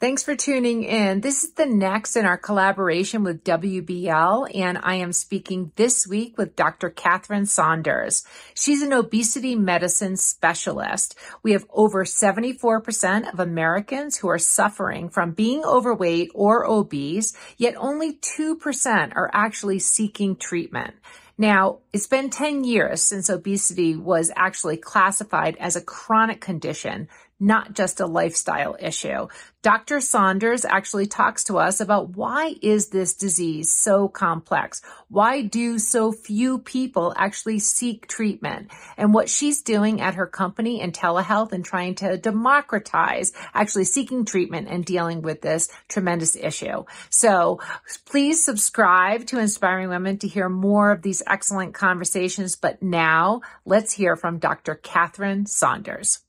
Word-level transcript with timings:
Thanks 0.00 0.22
for 0.22 0.36
tuning 0.36 0.84
in. 0.84 1.22
This 1.22 1.42
is 1.42 1.54
the 1.54 1.66
next 1.66 2.14
in 2.14 2.24
our 2.24 2.38
collaboration 2.38 3.24
with 3.24 3.42
WBL, 3.42 4.48
and 4.54 4.78
I 4.80 4.94
am 4.94 5.12
speaking 5.12 5.72
this 5.74 6.06
week 6.06 6.38
with 6.38 6.54
Dr. 6.54 6.88
Katherine 6.88 7.46
Saunders. 7.46 8.24
She's 8.54 8.80
an 8.80 8.92
obesity 8.92 9.56
medicine 9.56 10.16
specialist. 10.16 11.18
We 11.42 11.50
have 11.50 11.66
over 11.72 12.04
74% 12.04 13.32
of 13.32 13.40
Americans 13.40 14.16
who 14.16 14.28
are 14.28 14.38
suffering 14.38 15.08
from 15.08 15.32
being 15.32 15.64
overweight 15.64 16.30
or 16.32 16.64
obese, 16.64 17.36
yet 17.56 17.74
only 17.76 18.18
2% 18.18 19.16
are 19.16 19.30
actually 19.34 19.80
seeking 19.80 20.36
treatment. 20.36 20.94
Now, 21.40 21.78
it's 21.92 22.06
been 22.06 22.30
10 22.30 22.62
years 22.62 23.02
since 23.02 23.28
obesity 23.28 23.96
was 23.96 24.30
actually 24.36 24.76
classified 24.76 25.56
as 25.58 25.74
a 25.74 25.80
chronic 25.80 26.40
condition, 26.40 27.08
not 27.40 27.72
just 27.72 28.00
a 28.00 28.06
lifestyle 28.06 28.76
issue. 28.80 29.28
Dr. 29.62 30.00
Saunders 30.00 30.64
actually 30.64 31.06
talks 31.06 31.44
to 31.44 31.58
us 31.58 31.80
about 31.80 32.16
why 32.16 32.54
is 32.62 32.88
this 32.88 33.14
disease 33.14 33.72
so 33.72 34.08
complex? 34.08 34.82
Why 35.08 35.42
do 35.42 35.78
so 35.78 36.12
few 36.12 36.58
people 36.58 37.12
actually 37.16 37.58
seek 37.58 38.06
treatment? 38.06 38.70
And 38.96 39.12
what 39.12 39.28
she's 39.28 39.62
doing 39.62 40.00
at 40.00 40.14
her 40.14 40.26
company 40.26 40.80
Intellihealth 40.80 41.52
and 41.52 41.64
trying 41.64 41.96
to 41.96 42.16
democratize 42.16 43.32
actually 43.54 43.84
seeking 43.84 44.24
treatment 44.24 44.68
and 44.68 44.84
dealing 44.84 45.22
with 45.22 45.40
this 45.40 45.68
tremendous 45.88 46.36
issue. 46.36 46.84
So 47.10 47.60
please 48.04 48.44
subscribe 48.44 49.26
to 49.26 49.38
Inspiring 49.38 49.88
Women 49.88 50.18
to 50.18 50.28
hear 50.28 50.48
more 50.48 50.92
of 50.92 51.02
these 51.02 51.22
excellent 51.26 51.74
conversations. 51.74 52.56
But 52.56 52.82
now 52.82 53.40
let's 53.64 53.92
hear 53.92 54.16
from 54.16 54.38
Dr. 54.38 54.74
Katherine 54.74 55.46
Saunders. 55.46 56.20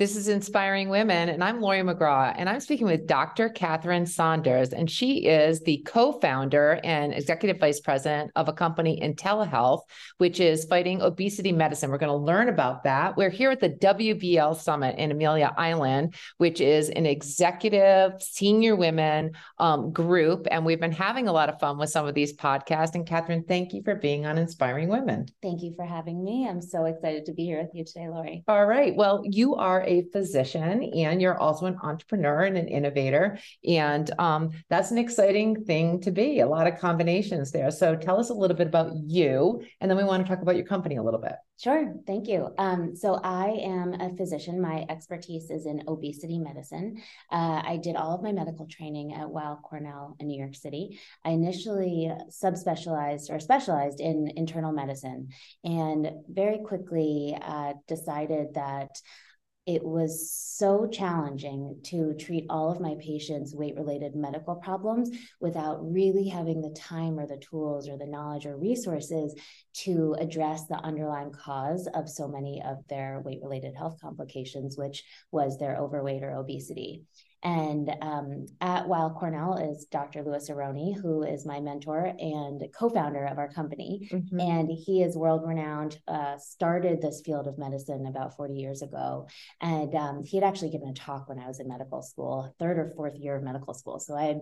This 0.00 0.16
is 0.16 0.28
Inspiring 0.28 0.88
Women, 0.88 1.28
and 1.28 1.44
I'm 1.44 1.60
Laurie 1.60 1.82
McGraw, 1.82 2.34
and 2.34 2.48
I'm 2.48 2.60
speaking 2.60 2.86
with 2.86 3.06
Dr. 3.06 3.50
Katherine 3.50 4.06
Saunders, 4.06 4.72
and 4.72 4.90
she 4.90 5.26
is 5.26 5.60
the 5.60 5.84
co-founder 5.84 6.80
and 6.82 7.12
executive 7.12 7.60
vice 7.60 7.80
president 7.80 8.30
of 8.34 8.48
a 8.48 8.54
company 8.54 8.98
Intellihealth, 8.98 9.82
which 10.16 10.40
is 10.40 10.64
fighting 10.64 11.02
obesity 11.02 11.52
medicine. 11.52 11.90
We're 11.90 11.98
going 11.98 12.08
to 12.08 12.16
learn 12.16 12.48
about 12.48 12.84
that. 12.84 13.14
We're 13.18 13.28
here 13.28 13.50
at 13.50 13.60
the 13.60 13.68
WBL 13.68 14.56
Summit 14.56 14.96
in 14.96 15.10
Amelia 15.10 15.52
Island, 15.58 16.14
which 16.38 16.62
is 16.62 16.88
an 16.88 17.04
executive 17.04 18.22
senior 18.22 18.76
women 18.76 19.32
um, 19.58 19.92
group, 19.92 20.48
and 20.50 20.64
we've 20.64 20.80
been 20.80 20.92
having 20.92 21.28
a 21.28 21.32
lot 21.32 21.50
of 21.50 21.60
fun 21.60 21.76
with 21.76 21.90
some 21.90 22.06
of 22.06 22.14
these 22.14 22.34
podcasts. 22.34 22.94
And 22.94 23.06
Katherine, 23.06 23.44
thank 23.46 23.74
you 23.74 23.82
for 23.82 23.96
being 23.96 24.24
on 24.24 24.38
Inspiring 24.38 24.88
Women. 24.88 25.26
Thank 25.42 25.60
you 25.60 25.74
for 25.76 25.84
having 25.84 26.24
me. 26.24 26.48
I'm 26.48 26.62
so 26.62 26.86
excited 26.86 27.26
to 27.26 27.34
be 27.34 27.44
here 27.44 27.60
with 27.60 27.74
you 27.74 27.84
today, 27.84 28.08
Laurie. 28.08 28.44
All 28.48 28.64
right. 28.64 28.96
Well, 28.96 29.20
you 29.26 29.56
are 29.56 29.89
a 29.90 30.02
physician 30.12 30.84
and 30.84 31.20
you're 31.20 31.38
also 31.38 31.66
an 31.66 31.76
entrepreneur 31.82 32.44
and 32.44 32.56
an 32.56 32.68
innovator. 32.68 33.38
And 33.66 34.10
um, 34.18 34.50
that's 34.68 34.92
an 34.92 34.98
exciting 34.98 35.64
thing 35.64 36.00
to 36.02 36.10
be, 36.12 36.40
a 36.40 36.46
lot 36.46 36.66
of 36.66 36.78
combinations 36.78 37.50
there. 37.50 37.70
So 37.70 37.96
tell 37.96 38.18
us 38.18 38.30
a 38.30 38.34
little 38.34 38.56
bit 38.56 38.68
about 38.68 38.92
you, 38.94 39.62
and 39.80 39.90
then 39.90 39.98
we 39.98 40.04
want 40.04 40.24
to 40.24 40.30
talk 40.30 40.42
about 40.42 40.56
your 40.56 40.66
company 40.66 40.96
a 40.96 41.02
little 41.02 41.20
bit. 41.20 41.34
Sure, 41.62 41.94
thank 42.06 42.26
you. 42.26 42.48
Um, 42.56 42.96
so 42.96 43.20
I 43.22 43.48
am 43.62 43.92
a 43.92 44.16
physician. 44.16 44.62
My 44.62 44.86
expertise 44.88 45.50
is 45.50 45.66
in 45.66 45.82
obesity 45.88 46.38
medicine. 46.38 47.02
Uh, 47.30 47.60
I 47.62 47.78
did 47.82 47.96
all 47.96 48.14
of 48.14 48.22
my 48.22 48.32
medical 48.32 48.66
training 48.66 49.12
at 49.12 49.28
Weill 49.28 49.60
Cornell 49.62 50.16
in 50.20 50.28
New 50.28 50.38
York 50.38 50.54
City. 50.54 50.98
I 51.22 51.30
initially 51.30 52.10
subspecialized 52.30 53.28
or 53.28 53.40
specialized 53.40 54.00
in 54.00 54.32
internal 54.36 54.72
medicine, 54.72 55.28
and 55.62 56.10
very 56.28 56.60
quickly 56.64 57.36
uh, 57.42 57.74
decided 57.86 58.54
that 58.54 58.90
it 59.66 59.84
was 59.84 60.32
so 60.32 60.86
challenging 60.86 61.78
to 61.84 62.14
treat 62.14 62.46
all 62.48 62.70
of 62.70 62.80
my 62.80 62.96
patients' 62.98 63.54
weight 63.54 63.76
related 63.76 64.16
medical 64.16 64.56
problems 64.56 65.10
without 65.40 65.78
really 65.92 66.28
having 66.28 66.60
the 66.60 66.70
time 66.70 67.18
or 67.18 67.26
the 67.26 67.36
tools 67.36 67.88
or 67.88 67.96
the 67.98 68.06
knowledge 68.06 68.46
or 68.46 68.56
resources 68.56 69.34
to 69.72 70.16
address 70.18 70.66
the 70.66 70.76
underlying 70.76 71.30
cause 71.30 71.88
of 71.94 72.08
so 72.08 72.26
many 72.26 72.62
of 72.64 72.78
their 72.88 73.20
weight 73.24 73.40
related 73.42 73.74
health 73.76 73.98
complications, 74.00 74.76
which 74.76 75.04
was 75.30 75.58
their 75.58 75.76
overweight 75.76 76.22
or 76.22 76.32
obesity. 76.32 77.04
And 77.42 77.90
um, 78.02 78.46
at 78.60 78.86
Weill 78.86 79.16
Cornell 79.18 79.56
is 79.56 79.86
Dr. 79.86 80.22
Louis 80.22 80.50
Aronne, 80.50 80.92
who 80.92 81.22
is 81.22 81.46
my 81.46 81.60
mentor 81.60 82.12
and 82.18 82.62
co-founder 82.78 83.24
of 83.24 83.38
our 83.38 83.48
company. 83.48 84.08
Mm-hmm. 84.12 84.40
And 84.40 84.70
he 84.70 85.02
is 85.02 85.16
world 85.16 85.46
renowned. 85.46 85.98
Uh, 86.06 86.36
started 86.38 87.00
this 87.00 87.22
field 87.24 87.46
of 87.46 87.58
medicine 87.58 88.06
about 88.06 88.36
40 88.36 88.54
years 88.54 88.82
ago, 88.82 89.26
and 89.60 89.94
um, 89.94 90.24
he 90.24 90.36
had 90.36 90.44
actually 90.44 90.70
given 90.70 90.88
a 90.88 90.94
talk 90.94 91.28
when 91.28 91.38
I 91.38 91.46
was 91.46 91.60
in 91.60 91.68
medical 91.68 92.02
school, 92.02 92.54
third 92.58 92.78
or 92.78 92.92
fourth 92.94 93.16
year 93.16 93.36
of 93.36 93.42
medical 93.42 93.72
school. 93.74 93.98
So 94.00 94.14
I 94.14 94.36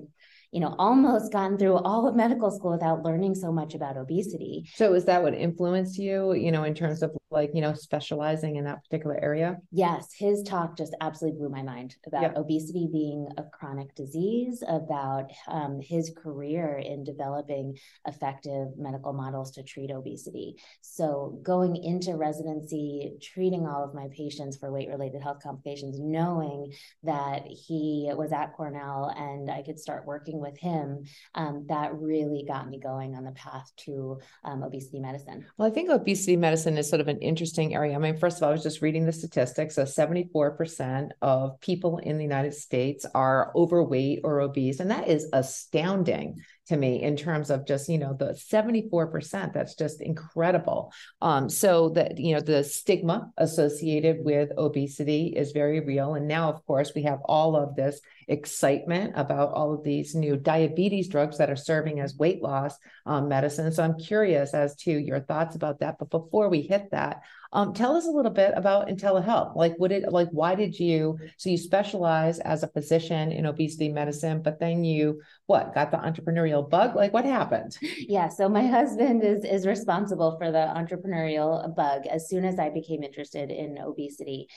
you 0.50 0.60
know, 0.60 0.74
almost 0.78 1.32
gotten 1.32 1.58
through 1.58 1.76
all 1.76 2.08
of 2.08 2.16
medical 2.16 2.50
school 2.50 2.72
without 2.72 3.02
learning 3.02 3.34
so 3.34 3.52
much 3.52 3.74
about 3.74 3.96
obesity. 3.96 4.64
So 4.74 4.94
is 4.94 5.04
that 5.04 5.22
what 5.22 5.34
influenced 5.34 5.98
you, 5.98 6.32
you 6.32 6.50
know, 6.50 6.64
in 6.64 6.74
terms 6.74 7.02
of 7.02 7.12
like, 7.30 7.50
you 7.52 7.60
know, 7.60 7.74
specializing 7.74 8.56
in 8.56 8.64
that 8.64 8.82
particular 8.82 9.18
area? 9.22 9.58
Yes. 9.70 10.14
His 10.16 10.42
talk 10.42 10.76
just 10.78 10.96
absolutely 11.02 11.38
blew 11.38 11.50
my 11.50 11.62
mind 11.62 11.96
about 12.06 12.22
yep. 12.22 12.36
obesity 12.36 12.88
being 12.90 13.28
a 13.36 13.42
chronic 13.42 13.94
disease, 13.94 14.62
about 14.66 15.30
um, 15.48 15.78
his 15.82 16.12
career 16.16 16.78
in 16.78 17.04
developing 17.04 17.76
effective 18.06 18.68
medical 18.78 19.12
models 19.12 19.50
to 19.52 19.62
treat 19.62 19.90
obesity. 19.90 20.56
So 20.80 21.38
going 21.42 21.76
into 21.76 22.16
residency, 22.16 23.12
treating 23.22 23.66
all 23.66 23.84
of 23.84 23.94
my 23.94 24.08
patients 24.16 24.56
for 24.56 24.72
weight 24.72 24.88
related 24.88 25.22
health 25.22 25.42
complications, 25.42 25.98
knowing 26.00 26.72
that 27.02 27.42
he 27.46 28.10
was 28.14 28.32
at 28.32 28.54
Cornell 28.54 29.12
and 29.14 29.50
I 29.50 29.62
could 29.62 29.78
start 29.78 30.06
working 30.06 30.37
working 30.38 30.52
with 30.52 30.58
him, 30.58 31.04
um, 31.34 31.66
that 31.68 31.94
really 31.94 32.44
got 32.46 32.68
me 32.68 32.78
going 32.78 33.14
on 33.14 33.24
the 33.24 33.32
path 33.32 33.70
to 33.76 34.18
um, 34.44 34.62
obesity 34.62 35.00
medicine. 35.00 35.44
Well, 35.56 35.68
I 35.68 35.70
think 35.70 35.90
obesity 35.90 36.36
medicine 36.36 36.78
is 36.78 36.88
sort 36.88 37.00
of 37.00 37.08
an 37.08 37.18
interesting 37.18 37.74
area. 37.74 37.94
I 37.94 37.98
mean, 37.98 38.16
first 38.16 38.38
of 38.38 38.42
all, 38.42 38.50
I 38.50 38.52
was 38.52 38.62
just 38.62 38.82
reading 38.82 39.06
the 39.06 39.12
statistics. 39.12 39.74
So 39.74 39.84
74% 39.84 41.10
of 41.22 41.60
people 41.60 41.98
in 41.98 42.16
the 42.16 42.24
United 42.24 42.54
States 42.54 43.06
are 43.14 43.52
overweight 43.54 44.20
or 44.24 44.40
obese, 44.40 44.80
and 44.80 44.90
that 44.90 45.08
is 45.08 45.26
astounding 45.32 46.40
to 46.68 46.76
me 46.76 47.02
in 47.02 47.16
terms 47.16 47.50
of 47.50 47.66
just 47.66 47.88
you 47.88 47.98
know 47.98 48.14
the 48.14 48.26
74% 48.26 49.52
that's 49.52 49.74
just 49.74 50.02
incredible 50.02 50.92
um, 51.22 51.48
so 51.48 51.88
that 51.90 52.18
you 52.18 52.34
know 52.34 52.40
the 52.40 52.62
stigma 52.62 53.30
associated 53.38 54.18
with 54.20 54.50
obesity 54.58 55.28
is 55.28 55.52
very 55.52 55.80
real 55.80 56.14
and 56.14 56.28
now 56.28 56.50
of 56.50 56.64
course 56.66 56.92
we 56.94 57.02
have 57.02 57.20
all 57.24 57.56
of 57.56 57.74
this 57.74 58.00
excitement 58.28 59.12
about 59.16 59.52
all 59.52 59.72
of 59.72 59.82
these 59.82 60.14
new 60.14 60.36
diabetes 60.36 61.08
drugs 61.08 61.38
that 61.38 61.50
are 61.50 61.56
serving 61.56 62.00
as 62.00 62.16
weight 62.16 62.42
loss 62.42 62.76
um, 63.06 63.28
medicine 63.28 63.72
so 63.72 63.82
i'm 63.82 63.98
curious 63.98 64.54
as 64.54 64.76
to 64.76 64.92
your 64.92 65.20
thoughts 65.20 65.56
about 65.56 65.80
that 65.80 65.96
but 65.98 66.10
before 66.10 66.48
we 66.48 66.60
hit 66.62 66.90
that 66.90 67.22
um, 67.52 67.72
tell 67.72 67.96
us 67.96 68.06
a 68.06 68.10
little 68.10 68.30
bit 68.30 68.52
about 68.54 68.88
IntelliHealth. 68.88 69.56
Like, 69.56 69.78
would 69.78 69.90
it 69.90 70.12
like? 70.12 70.28
Why 70.30 70.54
did 70.54 70.78
you? 70.78 71.18
So 71.38 71.48
you 71.48 71.56
specialize 71.56 72.40
as 72.40 72.62
a 72.62 72.68
physician 72.68 73.32
in 73.32 73.46
obesity 73.46 73.88
medicine, 73.88 74.42
but 74.42 74.60
then 74.60 74.84
you 74.84 75.22
what 75.46 75.74
got 75.74 75.90
the 75.90 75.96
entrepreneurial 75.96 76.68
bug? 76.68 76.94
Like, 76.94 77.12
what 77.12 77.24
happened? 77.24 77.76
Yeah. 77.98 78.28
So 78.28 78.48
my 78.48 78.66
husband 78.66 79.24
is 79.24 79.44
is 79.44 79.66
responsible 79.66 80.36
for 80.38 80.50
the 80.50 80.72
entrepreneurial 80.76 81.74
bug. 81.74 82.06
As 82.06 82.28
soon 82.28 82.44
as 82.44 82.58
I 82.58 82.68
became 82.68 83.02
interested 83.02 83.50
in 83.50 83.78
obesity, 83.78 84.48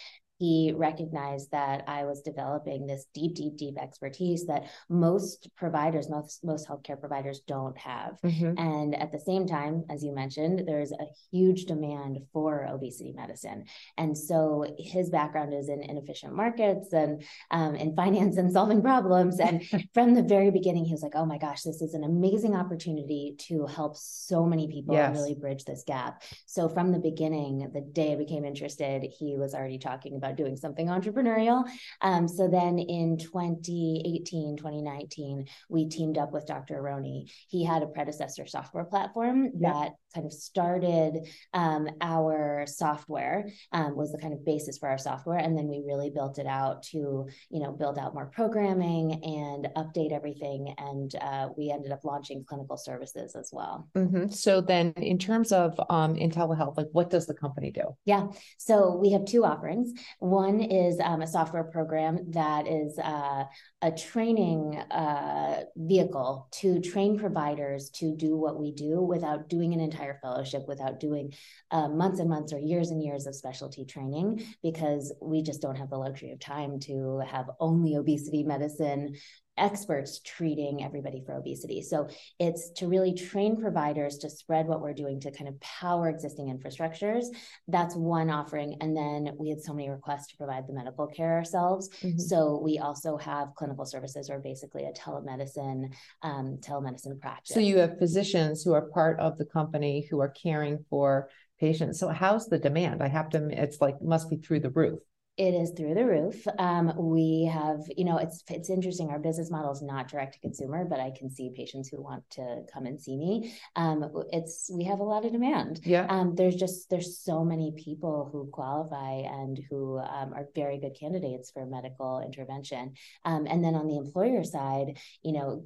he 0.42 0.74
recognized 0.76 1.52
that 1.52 1.84
I 1.88 2.06
was 2.06 2.24
developing 2.24 2.88
this 2.88 3.06
deep, 3.14 3.36
deep, 3.36 3.58
deep 3.58 3.78
expertise 3.78 4.48
that 4.48 4.72
most 4.90 5.50
providers, 5.56 6.10
most 6.10 6.44
most 6.44 6.68
healthcare 6.68 7.00
providers 7.00 7.42
don't 7.46 7.78
have. 7.78 8.18
Mm-hmm. 8.26 8.58
And 8.58 8.96
at 8.96 9.12
the 9.12 9.20
same 9.20 9.46
time, 9.46 9.84
as 9.92 10.04
you 10.04 10.16
mentioned, 10.16 10.64
there's 10.66 10.94
a 10.94 11.06
huge 11.32 11.66
demand 11.66 12.22
for 12.34 12.66
obesity 12.66 13.14
medicine. 13.16 13.66
And 14.00 14.18
so 14.18 14.66
his 14.80 15.12
background 15.12 15.54
is 15.54 15.70
in 15.70 15.84
inefficient 15.84 16.34
markets 16.34 16.92
and 16.92 17.24
um, 17.52 17.76
in 17.76 17.96
finance 17.96 18.38
and 18.38 18.52
solving 18.52 18.82
problems. 18.82 19.40
And 19.40 19.64
from 19.94 20.16
the 20.16 20.24
very 20.24 20.50
beginning, 20.50 20.86
he 20.86 20.94
was 20.94 21.04
like, 21.04 21.16
"Oh 21.16 21.28
my 21.28 21.38
gosh, 21.38 21.62
this 21.62 21.84
is 21.84 21.94
an 21.94 22.04
amazing 22.04 22.56
opportunity 22.56 23.36
to 23.50 23.68
help 23.68 23.96
so 23.96 24.48
many 24.48 24.68
people 24.68 24.96
yes. 24.96 25.06
and 25.06 25.16
really 25.16 25.36
bridge 25.36 25.66
this 25.66 25.84
gap." 25.86 26.24
So 26.48 26.68
from 26.68 26.92
the 26.92 27.00
beginning, 27.00 27.70
the 27.72 27.82
day 27.82 28.14
I 28.14 28.16
became 28.16 28.44
interested, 28.44 29.04
he 29.04 29.38
was 29.38 29.54
already 29.54 29.78
talking 29.78 30.16
about 30.16 30.31
doing 30.32 30.56
something 30.56 30.88
entrepreneurial. 30.88 31.64
Um, 32.02 32.28
so 32.28 32.48
then 32.48 32.80
in 32.80 33.18
2018, 33.18 34.58
2019, 34.58 35.46
we 35.70 35.88
teamed 35.88 36.18
up 36.18 36.32
with 36.32 36.48
Dr. 36.48 36.78
Aronne. 36.78 37.26
He 37.48 37.64
had 37.64 37.84
a 37.84 37.88
predecessor 37.88 38.46
software 38.46 38.86
platform 38.86 39.52
yep. 39.60 39.74
that 39.74 39.92
kind 40.14 40.26
of 40.26 40.34
started 40.34 41.28
um, 41.54 41.88
our 42.02 42.66
software, 42.68 43.50
um, 43.72 43.96
was 43.96 44.12
the 44.12 44.18
kind 44.18 44.34
of 44.34 44.46
basis 44.46 44.78
for 44.78 44.90
our 44.90 44.98
software. 44.98 45.38
And 45.38 45.58
then 45.58 45.68
we 45.68 45.84
really 45.86 46.10
built 46.10 46.38
it 46.38 46.48
out 46.48 46.84
to, 46.84 47.28
you 47.50 47.60
know, 47.60 47.72
build 47.72 47.98
out 47.98 48.14
more 48.14 48.28
programming 48.28 49.24
and 49.24 49.70
update 49.78 50.12
everything. 50.12 50.74
And 50.78 51.14
uh, 51.16 51.50
we 51.58 51.72
ended 51.72 51.92
up 51.92 52.04
launching 52.04 52.44
clinical 52.48 52.78
services 52.78 53.36
as 53.36 53.50
well. 53.54 53.88
Mm-hmm. 53.96 54.30
So 54.30 54.62
then 54.62 54.94
in 54.98 55.18
terms 55.18 55.52
of 55.52 55.80
um, 55.90 56.16
IntelliHealth, 56.16 56.78
like 56.78 56.90
what 56.92 57.10
does 57.10 57.26
the 57.26 57.34
company 57.34 57.72
do? 57.72 57.96
Yeah. 58.06 58.28
So 58.58 58.96
we 58.96 59.12
have 59.12 59.26
two 59.26 59.46
offerings. 59.46 59.94
One 60.20 60.62
is 60.62 61.00
um, 61.00 61.22
a 61.22 61.28
software 61.28 61.64
program 61.64 62.32
that 62.32 62.68
is 62.68 62.98
uh, 63.00 63.46
a 63.82 63.92
training 63.92 64.78
uh, 64.92 65.64
vehicle 65.76 66.48
to 66.52 66.80
train 66.80 67.18
providers 67.18 67.90
to 67.92 68.16
do 68.16 68.38
what 68.38 68.60
we 68.60 68.72
do 68.72 69.02
without 69.02 69.50
doing 69.50 69.74
an 69.74 69.80
entire 69.80 70.20
fellowship, 70.22 70.68
without 70.68 71.00
doing 71.00 71.34
uh, 71.72 71.88
months 71.88 72.20
and 72.20 72.30
months 72.30 72.54
or 72.54 72.60
years 72.60 72.92
and 72.92 73.04
years 73.04 73.28
of 73.28 73.36
specialty 73.36 73.86
training, 73.86 74.44
because 74.62 75.14
we 75.22 75.42
just 75.42 75.62
don't 75.62 75.78
have 75.78 75.90
the 75.90 75.98
luxury 75.98 76.32
of 76.32 76.40
time 76.40 76.80
to 76.80 77.20
have 77.28 77.50
only 77.60 77.96
obesity 77.96 78.44
medicine 78.44 79.16
experts 79.62 80.20
treating 80.20 80.84
everybody 80.84 81.22
for 81.26 81.34
obesity. 81.36 81.82
So 81.82 82.10
it's 82.40 82.72
to 82.72 82.88
really 82.88 83.14
train 83.14 83.56
providers 83.56 84.18
to 84.18 84.30
spread 84.30 84.68
what 84.68 84.82
we're 84.82 84.94
doing 84.94 85.20
to 85.22 85.32
kind 85.32 85.48
of 85.48 85.60
power 85.62 86.10
existing 86.10 86.48
infrastructures. 86.48 87.26
That's 87.68 87.96
one 87.96 88.30
offering. 88.30 88.78
And 88.82 88.98
then 88.98 89.36
we 89.38 89.50
had 89.50 89.62
so 89.62 89.74
many 89.74 89.90
requests 89.90 90.28
to 90.28 90.38
provide 90.38 90.68
the 90.68 90.74
medical 90.74 91.08
care 91.08 91.34
ourselves. 91.34 91.90
Mm-hmm. 92.02 92.18
So 92.18 92.60
we 92.62 92.80
also 92.80 93.18
have 93.18 93.56
clinical 93.56 93.86
services 93.86 94.30
or 94.30 94.40
basically 94.40 94.86
a 94.86 94.92
telemedicine, 94.92 95.94
um, 96.24 96.58
telemedicine 96.60 97.20
practice. 97.22 97.54
So 97.54 97.60
you 97.62 97.78
have 97.78 98.00
physicians 98.00 98.64
who 98.64 98.74
are 98.74 98.90
part 98.90 99.20
of 99.20 99.38
the 99.38 99.46
company 99.46 100.08
who 100.10 100.20
are 100.20 100.30
caring 100.30 100.84
for 100.90 101.30
patients. 101.60 102.00
So 102.00 102.10
how's 102.10 102.48
the 102.48 102.58
demand? 102.58 103.04
I 103.04 103.08
have 103.08 103.30
to, 103.30 103.48
it's 103.52 103.80
like, 103.80 104.02
must 104.02 104.30
be 104.30 104.38
through 104.38 104.62
the 104.62 104.72
roof. 104.72 105.00
It 105.38 105.54
is 105.54 105.72
through 105.72 105.96
the 105.96 106.06
roof. 106.06 106.46
Um, 106.60 106.94
we 106.98 107.50
have, 107.52 107.80
you 107.96 108.04
know, 108.04 108.18
it's 108.18 108.44
it's 108.50 108.70
interesting. 108.70 109.10
Our 109.10 109.18
business 109.18 109.50
model 109.50 109.72
is 109.72 109.82
not 109.82 110.10
direct 110.10 110.34
to 110.34 110.40
consumer, 110.40 110.86
but 110.86 111.00
I 111.00 111.12
can 111.18 111.32
see 111.32 111.52
patients 111.56 111.90
who 111.90 112.02
want 112.02 112.30
to 112.32 112.64
come 112.72 112.86
and 112.86 113.00
see 113.00 113.16
me. 113.16 113.54
Um, 113.76 114.06
it's 114.32 114.70
we 114.74 114.84
have 114.84 115.00
a 115.00 115.04
lot 115.04 115.26
of 115.26 115.32
demand. 115.32 115.80
Yeah. 115.84 116.06
Um, 116.10 116.36
there's 116.36 116.56
just 116.56 116.90
there's 116.90 117.18
so 117.20 117.46
many 117.46 117.74
people 117.78 118.30
who 118.32 118.50
qualify 118.52 119.22
and 119.22 119.58
who 119.70 120.00
um, 120.00 120.34
are 120.34 120.48
very 120.54 120.80
good 120.80 120.98
candidates 121.00 121.50
for 121.50 121.66
medical 121.66 122.20
intervention. 122.20 122.94
Um, 123.24 123.48
and 123.50 123.64
then 123.64 123.74
on 123.74 123.88
the 123.88 123.98
employer 123.98 124.44
side, 124.44 124.98
you 125.24 125.32
know, 125.32 125.64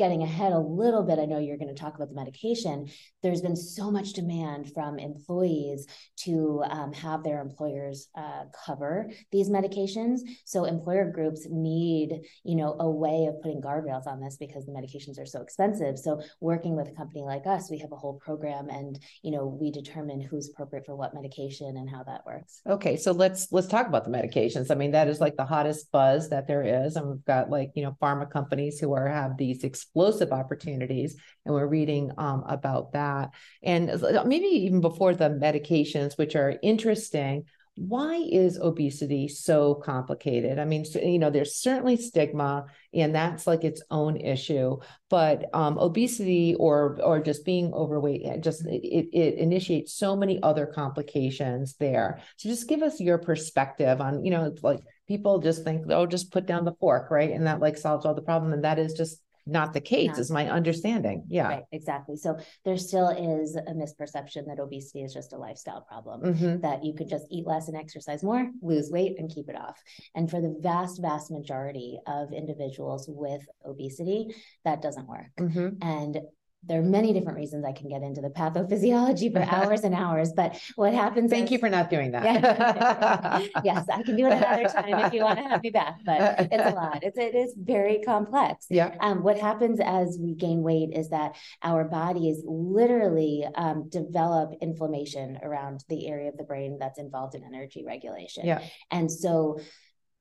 getting 0.00 0.22
ahead 0.22 0.52
a 0.52 0.58
little 0.58 1.02
bit, 1.02 1.18
I 1.18 1.26
know 1.26 1.38
you're 1.38 1.58
going 1.58 1.68
to 1.68 1.78
talk 1.78 1.94
about 1.94 2.08
the 2.08 2.14
medication. 2.14 2.88
There's 3.22 3.42
been 3.42 3.54
so 3.54 3.90
much 3.90 4.14
demand 4.14 4.72
from 4.72 4.98
employees 4.98 5.86
to 6.24 6.64
um, 6.70 6.94
have 6.94 7.22
their 7.22 7.42
employers 7.42 8.08
uh, 8.14 8.44
cover 8.64 9.10
these 9.30 9.50
medications. 9.50 10.20
So 10.46 10.64
employer 10.64 11.10
groups 11.10 11.46
need, 11.50 12.22
you 12.44 12.56
know, 12.56 12.76
a 12.80 12.90
way 12.90 13.26
of 13.26 13.42
putting 13.42 13.60
guardrails 13.60 14.06
on 14.06 14.22
this 14.22 14.38
because 14.38 14.64
the 14.64 14.72
medications 14.72 15.20
are 15.20 15.26
so 15.26 15.42
expensive. 15.42 15.98
So 15.98 16.22
working 16.40 16.76
with 16.76 16.88
a 16.88 16.92
company 16.92 17.20
like 17.20 17.46
us, 17.46 17.70
we 17.70 17.76
have 17.80 17.92
a 17.92 17.96
whole 17.96 18.14
program, 18.14 18.70
and 18.70 18.98
you 19.22 19.30
know, 19.30 19.44
we 19.44 19.70
determine 19.70 20.22
who's 20.22 20.48
appropriate 20.48 20.86
for 20.86 20.96
what 20.96 21.12
medication 21.12 21.76
and 21.76 21.90
how 21.90 22.04
that 22.04 22.24
works. 22.24 22.62
Okay, 22.66 22.96
so 22.96 23.12
let's 23.12 23.52
let's 23.52 23.66
talk 23.66 23.86
about 23.86 24.06
the 24.06 24.10
medications. 24.10 24.70
I 24.70 24.76
mean, 24.76 24.92
that 24.92 25.08
is 25.08 25.20
like 25.20 25.36
the 25.36 25.44
hottest 25.44 25.92
buzz 25.92 26.30
that 26.30 26.46
there 26.48 26.62
is, 26.62 26.96
and 26.96 27.06
we've 27.06 27.24
got 27.26 27.50
like 27.50 27.72
you 27.74 27.82
know 27.82 27.98
pharma 28.00 28.30
companies 28.30 28.80
who 28.80 28.94
are 28.94 29.06
have 29.06 29.36
these 29.36 29.60
explosive 29.90 30.32
opportunities 30.32 31.16
and 31.44 31.54
we're 31.54 31.66
reading 31.66 32.12
um, 32.16 32.44
about 32.46 32.92
that. 32.92 33.30
And 33.62 34.02
maybe 34.24 34.46
even 34.46 34.80
before 34.80 35.14
the 35.14 35.30
medications 35.30 36.16
which 36.16 36.36
are 36.36 36.58
interesting 36.62 37.44
why 37.76 38.16
is 38.16 38.58
obesity 38.58 39.26
so 39.26 39.74
complicated? 39.74 40.58
I 40.58 40.66
mean 40.66 40.84
you 41.02 41.18
know 41.18 41.30
there's 41.30 41.54
certainly 41.54 41.96
stigma 41.96 42.66
and 42.92 43.14
that's 43.14 43.46
like 43.46 43.64
its 43.64 43.80
own 43.90 44.18
issue 44.18 44.76
but 45.08 45.44
um, 45.54 45.78
obesity 45.78 46.54
or 46.56 46.98
or 47.02 47.20
just 47.20 47.44
being 47.44 47.72
overweight 47.72 48.42
just 48.42 48.66
it, 48.66 49.08
it 49.16 49.38
initiates 49.38 49.94
so 49.94 50.14
many 50.14 50.42
other 50.42 50.66
complications 50.66 51.76
there. 51.76 52.20
So 52.36 52.50
just 52.50 52.68
give 52.68 52.82
us 52.82 53.00
your 53.00 53.18
perspective 53.18 54.00
on 54.00 54.24
you 54.24 54.30
know 54.30 54.54
like 54.62 54.80
people 55.08 55.38
just 55.38 55.64
think 55.64 55.86
oh 55.88 56.04
just 56.06 56.32
put 56.32 56.46
down 56.46 56.66
the 56.66 56.74
fork 56.80 57.10
right? 57.10 57.30
And 57.30 57.46
that 57.46 57.60
like 57.60 57.78
solves 57.78 58.04
all 58.04 58.14
the 58.14 58.20
problem 58.20 58.52
and 58.52 58.64
that 58.64 58.78
is 58.78 58.92
just 58.92 59.22
not 59.46 59.72
the 59.72 59.80
case, 59.80 60.08
not 60.08 60.18
is 60.18 60.30
my 60.30 60.48
understanding. 60.48 61.24
Yeah. 61.28 61.48
Right, 61.48 61.62
exactly. 61.72 62.16
So 62.16 62.38
there 62.64 62.76
still 62.76 63.08
is 63.08 63.56
a 63.56 63.72
misperception 63.72 64.46
that 64.46 64.58
obesity 64.60 65.02
is 65.02 65.12
just 65.12 65.32
a 65.32 65.38
lifestyle 65.38 65.82
problem, 65.82 66.22
mm-hmm. 66.22 66.60
that 66.60 66.84
you 66.84 66.94
could 66.94 67.08
just 67.08 67.26
eat 67.30 67.46
less 67.46 67.68
and 67.68 67.76
exercise 67.76 68.22
more, 68.22 68.50
lose 68.62 68.90
weight, 68.90 69.18
and 69.18 69.32
keep 69.32 69.48
it 69.48 69.56
off. 69.56 69.80
And 70.14 70.30
for 70.30 70.40
the 70.40 70.56
vast, 70.60 71.00
vast 71.00 71.30
majority 71.30 71.98
of 72.06 72.32
individuals 72.32 73.06
with 73.08 73.46
obesity, 73.64 74.34
that 74.64 74.82
doesn't 74.82 75.08
work. 75.08 75.30
Mm-hmm. 75.38 75.68
And 75.82 76.20
there 76.62 76.78
are 76.78 76.84
many 76.84 77.12
different 77.12 77.38
reasons 77.38 77.64
I 77.64 77.72
can 77.72 77.88
get 77.88 78.02
into 78.02 78.20
the 78.20 78.28
pathophysiology 78.28 79.32
for 79.32 79.40
hours 79.54 79.82
and 79.82 79.94
hours, 79.94 80.32
but 80.32 80.60
what 80.76 80.92
happens? 80.92 81.30
Thank 81.30 81.46
is, 81.46 81.52
you 81.52 81.58
for 81.58 81.70
not 81.70 81.88
doing 81.88 82.12
that. 82.12 82.24
Yeah, 82.24 83.40
yes, 83.64 83.86
I 83.90 84.02
can 84.02 84.16
do 84.16 84.26
it 84.26 84.32
another 84.32 84.68
time 84.68 85.06
if 85.06 85.12
you 85.12 85.24
want 85.24 85.38
to 85.38 85.44
have 85.44 85.62
me 85.62 85.70
back, 85.70 86.00
but 86.04 86.48
it's 86.52 86.72
a 86.72 86.74
lot. 86.74 87.02
It's 87.02 87.18
it 87.18 87.34
is 87.34 87.54
very 87.56 88.02
complex. 88.04 88.66
Yeah. 88.80 88.94
Um, 89.00 89.22
what 89.22 89.36
happens 89.36 89.80
as 89.84 90.16
we 90.20 90.34
gain 90.34 90.62
weight 90.62 90.90
is 90.94 91.10
that 91.10 91.34
our 91.62 91.84
bodies 91.84 92.40
literally 92.46 93.44
um, 93.56 93.88
develop 93.88 94.52
inflammation 94.60 95.38
around 95.42 95.84
the 95.88 96.08
area 96.08 96.28
of 96.28 96.36
the 96.36 96.44
brain 96.44 96.78
that's 96.78 96.98
involved 96.98 97.34
in 97.34 97.42
energy 97.44 97.84
regulation. 97.84 98.46
Yeah. 98.46 98.62
And 98.90 99.10
so 99.10 99.58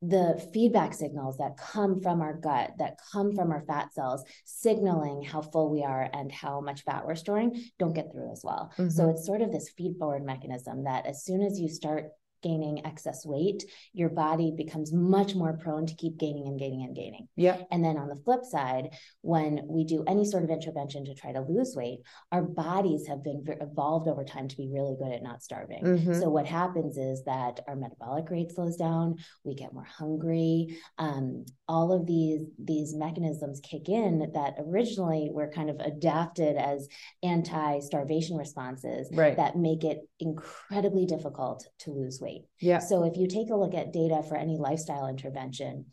the 0.02 0.42
feedback 0.54 0.94
signals 0.94 1.38
that 1.38 1.58
come 1.58 2.02
from 2.02 2.22
our 2.22 2.34
gut, 2.34 2.72
that 2.80 3.00
come 3.12 3.36
from 3.36 3.52
our 3.52 3.64
fat 3.68 3.94
cells, 3.94 4.24
signaling 4.46 5.24
how 5.24 5.42
full 5.42 5.70
we 5.70 5.84
are 5.84 6.10
and 6.14 6.32
how 6.32 6.62
much 6.62 6.84
fat 6.84 7.06
we're 7.06 7.16
storing, 7.16 7.62
don't 7.78 7.94
get 7.94 8.12
through 8.12 8.32
as 8.32 8.42
well. 8.44 8.72
Mm-hmm. 8.78 8.90
So 8.90 9.10
it's 9.10 9.26
sort 9.26 9.42
of 9.42 9.52
this 9.52 9.70
feed 9.78 9.98
forward 9.98 10.26
mechanism 10.26 10.86
that 10.86 11.06
as 11.06 11.24
soon 11.24 11.42
as 11.42 11.60
you 11.60 11.68
start 11.68 12.12
gaining 12.42 12.86
excess 12.86 13.26
weight, 13.26 13.64
your 13.94 14.10
body 14.10 14.54
becomes 14.56 14.94
much 14.94 15.36
more 15.36 15.58
prone 15.58 15.86
to 15.86 15.96
keep 15.96 16.18
gaining 16.18 16.48
and 16.48 16.60
gaining 16.60 16.84
and 16.84 16.96
gaining. 16.96 17.28
Yeah. 17.36 17.62
And 17.72 17.84
then 17.84 17.98
on 17.98 18.08
the 18.08 18.16
flip 18.24 18.44
side, 18.44 18.90
when 19.22 19.62
we 19.68 19.84
do 19.84 20.04
any 20.08 20.26
sort 20.26 20.44
of 20.44 20.50
intervention 20.50 21.06
to 21.06 21.14
try 21.14 21.32
to 21.32 21.42
lose 21.42 21.76
weight, 21.76 22.00
our 22.32 22.44
bodies 22.44 23.08
have 23.08 23.24
been 23.24 23.44
evolved 23.62 24.08
over 24.08 24.24
time 24.24 24.48
to 24.48 24.58
be 24.58 24.70
really 24.72 24.96
good 24.98 25.12
at 25.12 25.24
not 25.24 25.44
starving. 25.44 25.84
Mm-hmm. 25.84 26.20
So 26.20 26.30
what 26.30 26.46
happens 26.46 26.98
is 26.98 27.24
that 27.26 27.60
our 27.68 27.76
metabolic 27.76 28.30
rate 28.30 28.52
slows 28.52 28.78
down, 28.78 29.18
we 29.44 29.56
get 29.56 29.74
more 29.74 29.84
hungry. 29.84 30.78
Um, 30.98 31.46
all 31.68 31.92
of 31.92 32.06
these 32.06 32.42
these 32.58 32.96
mechanisms 32.96 33.60
kick 33.62 33.90
in 33.90 34.32
that 34.34 34.56
originally 34.60 35.30
were 35.32 35.52
kind 35.52 35.70
of 35.70 35.80
adapted 35.80 36.56
as 36.56 36.88
anti-starvation 37.22 38.38
responses 38.38 39.10
right. 39.14 39.36
that 39.38 39.56
make 39.56 39.84
it 39.84 40.00
incredibly 40.20 41.06
difficult 41.06 41.68
to 41.80 41.92
lose 41.92 42.20
weight 42.22 42.29
Yeah. 42.60 42.80
So 42.80 43.04
if 43.04 43.18
you 43.18 43.28
take 43.28 43.50
a 43.50 43.56
look 43.56 43.74
at 43.74 43.94
data 43.94 44.24
for 44.28 44.36
any 44.36 44.58
lifestyle 44.58 45.08
intervention, 45.08 45.86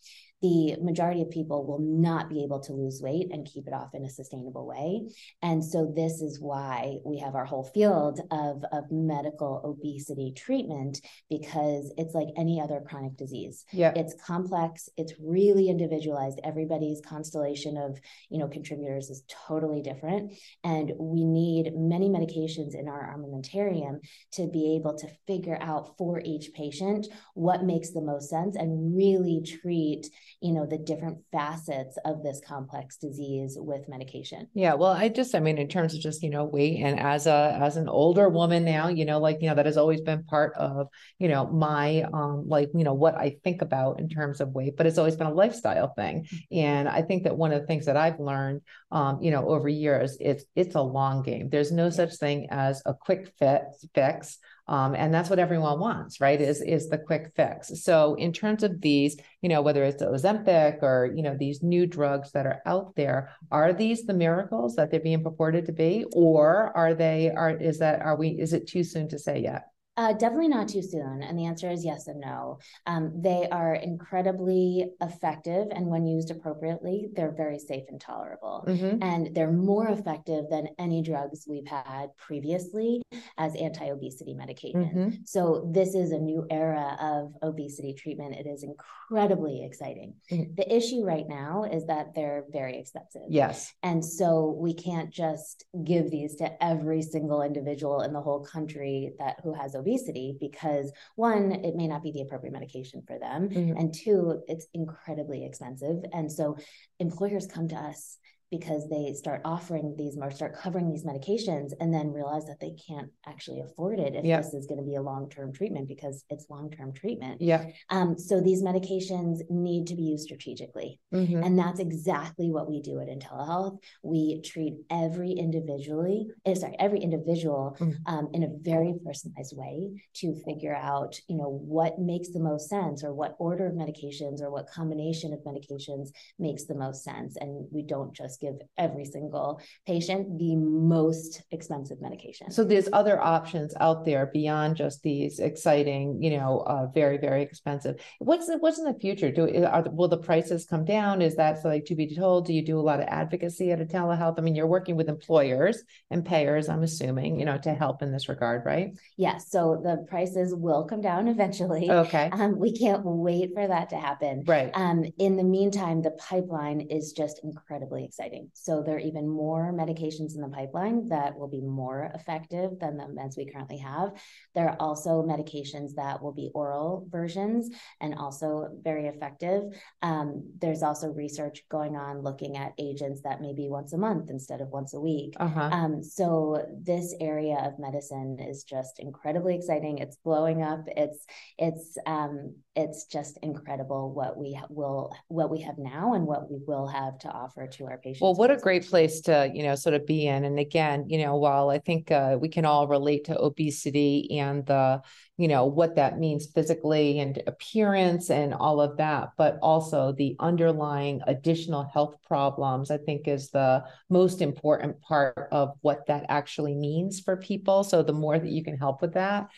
the 0.43 0.77
majority 0.83 1.23
of 1.23 1.31
people 1.31 1.67
will 1.67 1.79
not 1.79 2.29
be 2.29 2.43
able 2.45 2.61
to 2.61 2.73
lose 2.73 3.01
weight 3.03 3.29
and 3.33 3.47
keep 3.47 3.67
it 3.67 3.73
off 3.73 3.95
in 3.95 4.05
a 4.05 4.11
sustainable 4.11 4.67
way. 4.67 5.09
And 5.43 5.65
so 5.65 5.93
this 5.95 6.21
is 6.21 6.41
why 6.41 6.97
we 7.05 7.19
have 7.19 7.35
our 7.35 7.45
whole 7.45 7.65
field 7.65 8.21
of, 8.31 8.63
of 8.73 8.85
medical 8.91 9.63
obesity 9.65 10.33
treatment 10.37 11.01
because 11.31 11.93
it's 11.97 12.15
like 12.15 12.29
any 12.37 12.61
other 12.61 12.83
chronic 12.87 13.17
disease. 13.17 13.65
Yeah. 13.73 13.93
It's 13.97 14.15
complex, 14.23 14.89
it's 14.97 15.15
really 15.19 15.69
individualized. 15.69 16.41
Everybody's 16.45 17.01
constellation 17.01 17.77
of, 17.77 17.99
you 18.29 18.39
know, 18.39 18.49
contributors 18.49 19.09
is 19.09 19.25
totally 19.29 19.81
different. 19.81 20.35
And 20.65 20.93
we 20.99 21.25
need 21.25 21.73
many 21.75 22.09
medications 22.09 22.75
in 22.75 22.89
our 22.89 23.17
armamentarium 23.17 24.01
to 24.33 24.47
be 24.49 24.77
able 24.77 24.97
to 24.99 25.09
figure 25.27 25.59
out 25.61 25.97
for 25.97 26.21
each 26.25 26.53
patient 26.53 27.07
what 27.35 27.65
makes 27.65 27.91
the 27.91 28.03
most 28.03 28.29
sense 28.29 28.57
and 28.57 28.97
really 28.97 29.43
treat 29.43 30.11
you 30.41 30.53
know 30.53 30.67
the 30.67 30.79
different 30.79 31.19
facets 31.33 31.99
of 32.05 32.23
this 32.23 32.41
complex 32.47 32.97
disease 32.97 33.57
with 33.59 33.89
medication. 33.89 34.49
Yeah 34.55 34.75
well 34.75 34.93
i 34.93 35.09
just 35.09 35.35
i 35.35 35.41
mean 35.41 35.59
in 35.59 35.69
terms 35.69 35.95
of 35.95 36.01
just 36.01 36.23
you 36.23 36.31
know 36.31 36.45
weight 36.45 36.81
and 36.83 36.99
as 36.99 37.27
a 37.27 37.59
as 37.61 37.77
an 37.77 37.89
older 37.89 38.29
woman 38.29 38.65
now 38.65 38.89
you 38.89 39.05
know 39.05 39.19
like 39.19 39.39
you 39.41 39.49
know 39.49 39.55
that 39.55 39.67
has 39.67 39.77
always 39.77 40.01
been 40.01 40.25
part 40.25 40.55
of 40.55 40.89
you 41.19 41.29
know 41.29 41.47
my 41.47 42.03
um 42.13 42.45
like 42.49 42.71
you 42.75 42.85
know 42.85 42.95
what 42.95 43.15
i 43.17 43.37
think 43.45 43.63
about 43.63 44.01
in 44.01 44.09
terms 44.09 44.41
of 44.41 44.51
weight 44.51 44.77
but 44.77 44.87
it's 44.87 44.99
always 44.99 45.17
been 45.17 45.27
a 45.27 45.33
lifestyle 45.33 45.93
thing. 45.95 46.25
Mm-hmm. 46.25 46.59
and 46.59 46.89
i 46.89 47.03
think 47.03 47.25
that 47.25 47.37
one 47.37 47.53
of 47.53 47.61
the 47.61 47.67
things 47.67 47.87
that 47.87 47.97
i've 47.97 48.21
learned 48.21 48.61
um 48.91 49.21
you 49.23 49.31
know 49.31 49.49
over 49.49 49.69
years 49.69 50.17
it's 50.21 50.45
it's 50.55 50.75
a 50.75 50.81
long 50.81 51.23
game. 51.23 51.49
There's 51.49 51.73
no 51.73 51.91
such 51.91 52.17
thing 52.17 52.49
as 52.51 52.83
a 52.87 52.95
quick 52.95 53.33
fit 53.39 53.63
fix 53.95 54.39
um, 54.69 54.95
and 54.95 55.15
that's 55.15 55.31
what 55.31 55.39
everyone 55.39 55.79
wants, 55.79 56.21
right? 56.21 56.41
Is 56.41 56.61
is 56.61 56.89
the 56.89 56.99
quick 56.99 57.33
fix. 57.37 57.71
So 57.83 58.15
in 58.15 58.33
terms 58.33 58.63
of 58.63 58.81
these, 58.81 59.17
you 59.41 59.49
know, 59.49 59.63
whether 59.63 59.85
it's 59.85 60.03
Ozempic 60.03 60.83
or 60.83 61.13
you 61.15 61.23
know 61.23 61.37
these 61.39 61.63
new 61.63 61.87
drugs 61.87 62.33
that 62.33 62.47
are 62.47 62.63
out 62.67 62.95
there, 62.97 63.31
are 63.51 63.73
these 63.73 64.05
the 64.05 64.15
miracles 64.15 64.75
that 64.77 64.91
they're 64.91 65.01
being 65.01 65.23
purported 65.23 65.67
to 65.67 65.73
be, 65.73 66.05
or 66.13 66.77
are 66.77 66.95
they? 66.95 67.31
Are 67.31 67.51
is 67.51 67.79
that 67.79 68.03
are 68.03 68.17
we? 68.17 68.31
Is 68.31 68.53
it 68.53 68.67
too 68.67 68.83
soon 68.83 69.09
to 69.09 69.19
say 69.19 69.41
yet? 69.41 69.67
Uh, 69.97 70.13
definitely 70.13 70.49
not 70.49 70.69
too 70.69 70.83
soon. 70.83 71.23
And 71.23 71.39
the 71.39 71.47
answer 71.47 71.71
is 71.71 71.85
yes 71.85 72.07
and 72.07 72.21
no. 72.21 72.59
Um, 72.87 73.13
they 73.17 73.49
are 73.51 73.75
incredibly 73.75 74.91
effective. 75.01 75.69
And 75.71 75.87
when 75.87 76.07
used 76.07 76.31
appropriately, 76.31 77.09
they're 77.15 77.33
very 77.35 77.59
safe 77.59 77.85
and 77.89 77.99
tolerable. 78.01 78.65
Mm-hmm. 78.69 79.03
And 79.03 79.35
they're 79.35 79.53
more 79.53 79.89
effective 79.89 80.45
than 80.51 80.69
any 80.79 81.03
drugs 81.03 81.47
we've 81.49 81.67
had 81.67 82.15
previously 82.19 83.03
as 83.39 83.55
anti 83.57 83.87
obesity 83.87 84.35
medication. 84.35 84.85
Mm-hmm. 84.85 85.11
So, 85.25 85.71
this 85.73 85.95
is 85.95 86.13
a 86.13 86.19
new 86.19 86.47
era 86.51 86.97
of 87.01 87.33
obesity 87.43 87.95
treatment. 87.95 88.35
It 88.35 88.47
is 88.47 88.65
incredibly 88.65 89.65
exciting. 89.65 90.15
Mm-hmm. 90.31 90.55
The 90.57 90.77
issue 90.77 91.05
right 91.05 91.27
now 91.27 91.65
is 91.65 91.87
that 91.87 92.15
they're 92.15 92.45
very 92.51 92.79
expensive. 92.79 93.23
Yes. 93.29 93.73
And 93.83 94.05
so, 94.05 94.55
we 94.59 94.75
can't 94.75 95.11
just 95.11 95.65
give 95.85 96.11
these 96.11 96.37
to 96.37 96.63
every 96.63 97.01
single 97.01 97.41
individual 97.41 98.03
in 98.03 98.13
the 98.13 98.21
whole 98.21 98.45
country 98.45 99.13
that 99.19 99.37
who 99.43 99.55
has 99.55 99.75
obesity 99.87 100.37
because 100.41 100.93
one, 101.15 101.53
it 101.53 101.75
may 101.75 101.87
not 101.87 102.03
be 102.03 102.13
the 102.13 102.23
appropriate 102.23 102.53
medication 102.53 103.03
for 103.07 103.19
them. 103.19 103.49
Mm-hmm. 103.49 103.77
And 103.77 103.95
two, 103.95 104.43
it's 104.49 104.67
incredibly 104.75 105.45
expensive. 105.45 105.97
And 106.13 106.31
so 106.31 106.57
employers 106.99 107.47
come 107.47 107.69
to 107.69 107.77
us 107.77 108.19
because 108.51 108.89
they 108.89 109.13
start 109.15 109.41
offering 109.45 109.95
these 109.99 110.17
or 110.21 110.31
start 110.31 110.57
covering 110.57 110.91
these 110.91 111.05
medications 111.05 111.73
and 111.81 111.93
then 111.93 112.13
realize 112.13 112.47
that 112.47 112.61
they 112.61 112.73
can't 112.87 113.11
actually 113.27 113.61
afford 113.61 113.99
it 113.99 114.15
if 114.15 114.25
yeah. 114.25 114.39
this 114.39 114.55
is 114.55 114.67
going 114.67 114.79
to 114.79 114.87
be 114.87 114.95
a 114.95 115.03
long-term 115.03 115.53
treatment 115.53 115.89
because 115.89 116.25
it's 116.31 116.47
long-term 116.49 116.93
treatment. 116.93 117.41
Yeah. 117.41 117.67
Um, 117.91 118.19
so 118.19 118.41
these 118.41 118.63
medications 118.63 119.41
need 119.51 119.87
to 119.89 119.97
be 119.97 120.03
used 120.03 120.25
strategically. 120.25 121.01
Mm-hmm. 121.13 121.43
And 121.43 121.59
that's 121.59 121.81
exactly 121.81 122.51
what 122.51 122.69
we 122.69 122.81
do 122.81 123.01
at 123.01 123.09
IntelliHealth. 123.09 123.79
We 124.03 124.41
treat 124.43 124.75
every 124.91 125.33
individually, 125.33 126.29
eh, 126.45 126.55
sorry, 126.55 126.77
every 126.79 127.01
individual 127.01 127.77
mm-hmm. 127.81 128.15
um, 128.15 128.29
in 128.33 128.45
a 128.45 128.51
very 128.61 128.95
personalized 129.05 129.57
way 129.57 130.03
to 130.17 130.35
figure 130.45 130.75
out, 130.75 131.19
you 131.29 131.37
know, 131.37 131.61
what 131.65 131.99
makes 131.99 132.31
the 132.31 132.41
most 132.41 132.69
sense 132.69 133.03
or 133.03 133.13
what 133.13 133.35
order 133.39 133.67
of 133.67 133.75
medications 133.75 134.41
or 134.41 134.51
what 134.51 134.71
combination 134.71 135.33
of 135.33 135.41
medications 135.41 136.11
makes 136.39 136.65
the 136.65 136.75
most 136.75 137.03
sense. 137.03 137.37
And 137.37 137.67
we 137.73 137.83
don't 137.83 138.15
just 138.15 138.36
give 138.37 138.55
every 138.77 139.05
single 139.05 139.61
patient 139.87 140.39
the 140.39 140.57
most 140.57 141.43
expensive 141.51 142.01
medication. 142.01 142.51
So 142.51 142.65
there's 142.65 142.89
other 142.93 143.21
options 143.21 143.75
out 143.81 144.05
there 144.05 144.27
beyond 144.33 144.77
just 144.77 145.03
these 145.03 145.39
exciting, 145.39 146.23
you 146.23 146.39
know, 146.39 146.65
uh, 146.67 146.87
very 146.95 147.19
very 147.19 147.43
expensive. 147.43 147.97
What's 148.19 148.47
the, 148.47 148.59
what's 148.59 148.79
in 148.79 148.85
the 148.85 148.99
future? 148.99 149.31
Do 149.31 149.65
are 149.67 149.85
will 149.91 150.09
the 150.09 150.19
prices 150.19 150.67
come 150.67 150.85
down? 150.85 151.23
Is 151.23 151.37
that 151.37 151.63
so 151.63 151.69
like 151.69 151.85
to 151.87 151.95
be 151.95 152.15
told? 152.15 152.47
Do 152.47 152.53
you 152.53 152.65
do 152.65 152.79
a 152.79 152.83
lot 152.83 153.01
of 153.01 153.07
advocacy 153.09 153.73
at 153.73 153.79
Intellihealth? 153.79 154.39
I 154.39 154.43
mean, 154.43 154.55
you're 154.55 154.67
working 154.67 154.97
with 154.97 155.09
employers 155.09 155.83
and 156.11 156.25
payers. 156.25 156.69
I'm 156.69 156.83
assuming, 156.83 157.39
you 157.39 157.47
know, 157.47 157.59
to 157.59 157.75
help 157.75 158.03
in 158.03 158.13
this 158.13 158.29
regard, 158.29 158.65
right? 158.65 158.97
Yes. 159.17 159.51
So 159.51 159.81
the 159.83 160.05
prices 160.09 160.55
will 160.55 160.85
come 160.85 161.01
down 161.01 161.29
eventually. 161.29 161.91
Okay. 161.91 162.31
Um, 162.33 162.59
we 162.59 162.77
can't 162.77 163.03
wait 163.05 163.51
for 163.55 163.67
that 163.67 163.91
to 163.91 163.97
happen. 163.97 164.45
Right. 164.47 164.71
Um, 164.75 165.05
in 165.19 165.37
the 165.37 165.45
meantime, 165.45 166.03
the 166.03 166.11
pipeline 166.13 166.81
is 166.81 167.13
just 167.13 167.41
incredibly 167.45 168.05
exciting 168.05 168.26
exciting. 168.27 168.51
So 168.55 168.83
there 168.83 168.97
are 168.97 169.01
even 169.01 169.29
more 169.29 169.73
medications 169.73 170.35
in 170.35 170.41
the 170.41 170.49
pipeline 170.49 171.09
that 171.09 171.37
will 171.37 171.49
be 171.49 171.61
more 171.61 172.11
effective 172.15 172.79
than 172.81 172.97
the 172.97 173.05
meds 173.05 173.37
we 173.37 173.47
currently 173.47 173.79
have. 173.79 174.13
There 174.55 174.69
are 174.69 174.77
also 174.81 175.23
medications 175.23 175.95
that 175.97 176.23
will 176.23 176.33
be 176.33 176.51
oral 176.55 177.07
versions 177.11 177.71
and 178.01 178.15
also 178.15 178.69
very 178.83 179.07
effective. 179.07 179.63
Um, 180.03 180.51
there's 180.61 180.83
also 180.83 181.09
research 181.09 181.63
going 181.71 181.97
on 181.97 182.23
looking 182.23 182.57
at 182.57 182.73
agents 182.79 183.23
that 183.23 183.41
may 183.41 183.53
be 183.55 183.69
once 183.69 183.93
a 183.93 183.99
month 183.99 184.31
instead 184.31 184.61
of 184.61 184.69
once 184.69 184.95
a 184.95 185.01
week. 185.01 185.35
Uh-huh. 185.39 185.69
Um, 185.73 186.03
so 186.03 186.67
this 186.83 187.15
area 187.21 187.57
of 187.65 187.79
medicine 187.79 188.39
is 188.41 188.65
just 188.65 188.99
incredibly 188.99 189.55
exciting. 189.55 189.99
It's 189.99 190.17
blowing 190.17 190.63
up. 190.63 190.85
It's 190.89 191.25
it's 191.59 191.97
um, 192.07 192.57
it's 192.75 193.07
just 193.07 193.39
incredible 193.43 194.13
what 194.13 194.37
we 194.37 194.59
will 194.69 195.15
what 195.29 195.51
we 195.51 195.61
have 195.61 195.79
now 195.79 196.15
and 196.15 196.27
what 196.27 196.51
we 196.51 196.59
will 196.67 196.87
have 196.87 197.19
to 197.19 197.29
offer 197.29 197.67
to 197.67 197.87
our 197.87 197.99
patients 197.99 198.16
well, 198.21 198.35
what 198.35 198.51
a 198.51 198.57
great 198.57 198.87
place 198.87 199.21
to, 199.23 199.51
you 199.53 199.63
know, 199.63 199.75
sort 199.75 199.95
of 199.95 200.07
be 200.07 200.27
in. 200.27 200.45
And 200.45 200.59
again, 200.59 201.07
you 201.09 201.19
know, 201.19 201.37
while 201.37 201.71
I 201.71 201.79
think 201.79 202.11
uh, 202.11 202.37
we 202.41 202.49
can 202.49 202.65
all 202.65 202.89
relate 202.89 203.25
to 203.25 203.39
obesity 203.39 204.39
and 204.39 204.65
the, 204.67 205.03
you 205.37 205.49
know, 205.49 205.67
what 205.67 205.97
that 205.97 206.19
means 206.19 206.47
physically 206.47 207.19
and 207.19 207.43
appearance 207.47 208.31
and 208.31 208.55
all 208.55 208.81
of 208.81 208.97
that, 208.97 209.31
but 209.37 209.59
also 209.61 210.13
the 210.13 210.37
underlying 210.41 211.21
additional 211.27 211.85
health 211.85 212.17
problems, 212.27 212.91
I 212.91 212.99
think 212.99 213.29
is 213.29 213.51
the 213.51 213.85
most 214.09 214.41
important 214.41 215.01
part 215.01 215.49
of 215.53 215.75
what 215.83 216.07
that 216.07 216.27
actually 216.29 216.75
means 216.75 217.21
for 217.21 217.37
people. 217.37 217.85
So 217.85 218.03
the 218.03 218.13
more 218.13 218.39
that 218.39 218.51
you 218.51 218.65
can 218.65 218.79
help 218.79 219.03
with 219.03 219.15
that, 219.15 219.49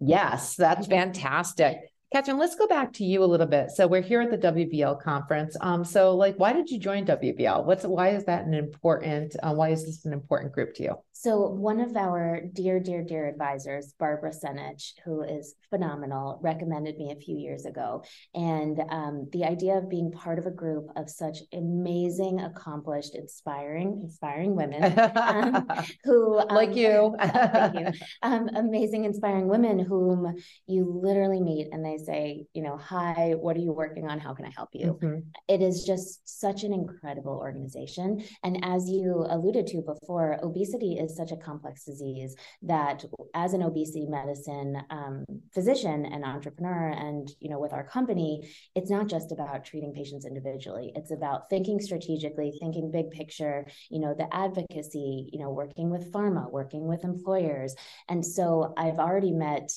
yes, 0.00 0.56
that's 0.56 0.86
fantastic. 0.86 1.91
Katherine, 2.12 2.38
let's 2.38 2.56
go 2.56 2.66
back 2.66 2.92
to 2.92 3.04
you 3.04 3.24
a 3.24 3.26
little 3.26 3.46
bit. 3.46 3.70
So 3.70 3.86
we're 3.86 4.02
here 4.02 4.20
at 4.20 4.30
the 4.30 4.36
WBL 4.36 5.00
conference. 5.00 5.56
Um, 5.62 5.82
so 5.82 6.14
like, 6.14 6.36
why 6.36 6.52
did 6.52 6.68
you 6.68 6.78
join 6.78 7.06
WBL? 7.06 7.64
What's 7.64 7.84
why 7.84 8.10
is 8.10 8.26
that 8.26 8.44
an 8.44 8.52
important? 8.52 9.34
Uh, 9.42 9.54
why 9.54 9.70
is 9.70 9.86
this 9.86 10.04
an 10.04 10.12
important 10.12 10.52
group 10.52 10.74
to 10.74 10.82
you? 10.82 10.96
So 11.22 11.46
one 11.46 11.80
of 11.80 11.96
our 11.96 12.40
dear, 12.52 12.80
dear, 12.80 13.02
dear 13.04 13.28
advisors, 13.28 13.94
Barbara 13.96 14.32
Senich, 14.32 14.94
who 15.04 15.22
is 15.22 15.54
phenomenal, 15.70 16.40
recommended 16.42 16.98
me 16.98 17.12
a 17.12 17.20
few 17.20 17.36
years 17.36 17.64
ago. 17.64 18.02
And 18.34 18.82
um, 18.90 19.28
the 19.30 19.44
idea 19.44 19.78
of 19.78 19.88
being 19.88 20.10
part 20.10 20.40
of 20.40 20.46
a 20.46 20.50
group 20.50 20.88
of 20.96 21.08
such 21.08 21.38
amazing, 21.52 22.40
accomplished, 22.40 23.14
inspiring, 23.14 24.00
inspiring 24.02 24.56
women 24.56 24.98
um, 25.16 25.68
who 26.04 26.40
um, 26.40 26.48
like 26.50 26.74
you, 26.74 27.14
thank 27.20 27.78
you, 27.78 28.00
um, 28.22 28.48
amazing, 28.56 29.04
inspiring 29.04 29.46
women 29.46 29.78
whom 29.78 30.34
you 30.66 31.00
literally 31.04 31.40
meet 31.40 31.68
and 31.70 31.84
they 31.84 31.98
say, 32.04 32.46
you 32.54 32.62
know, 32.62 32.76
hi, 32.76 33.34
what 33.38 33.56
are 33.56 33.60
you 33.60 33.72
working 33.72 34.08
on? 34.08 34.18
How 34.18 34.34
can 34.34 34.44
I 34.44 34.50
help 34.50 34.70
you? 34.72 34.98
Mm-hmm. 35.02 35.20
It 35.48 35.62
is 35.62 35.84
just 35.84 36.40
such 36.40 36.64
an 36.64 36.72
incredible 36.72 37.32
organization. 37.32 38.24
And 38.42 38.64
as 38.64 38.88
you 38.88 39.26
alluded 39.28 39.66
to 39.68 39.82
before, 39.82 40.38
obesity 40.42 40.98
is 40.98 41.16
such 41.16 41.32
a 41.32 41.36
complex 41.36 41.84
disease 41.84 42.34
that 42.62 43.04
as 43.34 43.54
an 43.54 43.62
obesity 43.62 44.06
medicine 44.06 44.82
um, 44.90 45.24
physician 45.52 46.06
and 46.06 46.24
entrepreneur, 46.24 46.90
and 46.90 47.30
you 47.40 47.48
know, 47.48 47.58
with 47.58 47.72
our 47.72 47.84
company, 47.84 48.48
it's 48.74 48.90
not 48.90 49.08
just 49.08 49.32
about 49.32 49.64
treating 49.64 49.92
patients 49.92 50.26
individually. 50.26 50.92
It's 50.94 51.10
about 51.10 51.48
thinking 51.50 51.80
strategically, 51.80 52.52
thinking 52.60 52.90
big 52.90 53.10
picture. 53.10 53.66
You 53.90 54.00
know, 54.00 54.14
the 54.14 54.34
advocacy. 54.34 55.30
You 55.32 55.40
know, 55.40 55.50
working 55.50 55.90
with 55.90 56.12
pharma, 56.12 56.50
working 56.50 56.86
with 56.86 57.04
employers, 57.04 57.74
and 58.08 58.24
so 58.24 58.74
I've 58.76 58.98
already 58.98 59.32
met 59.32 59.70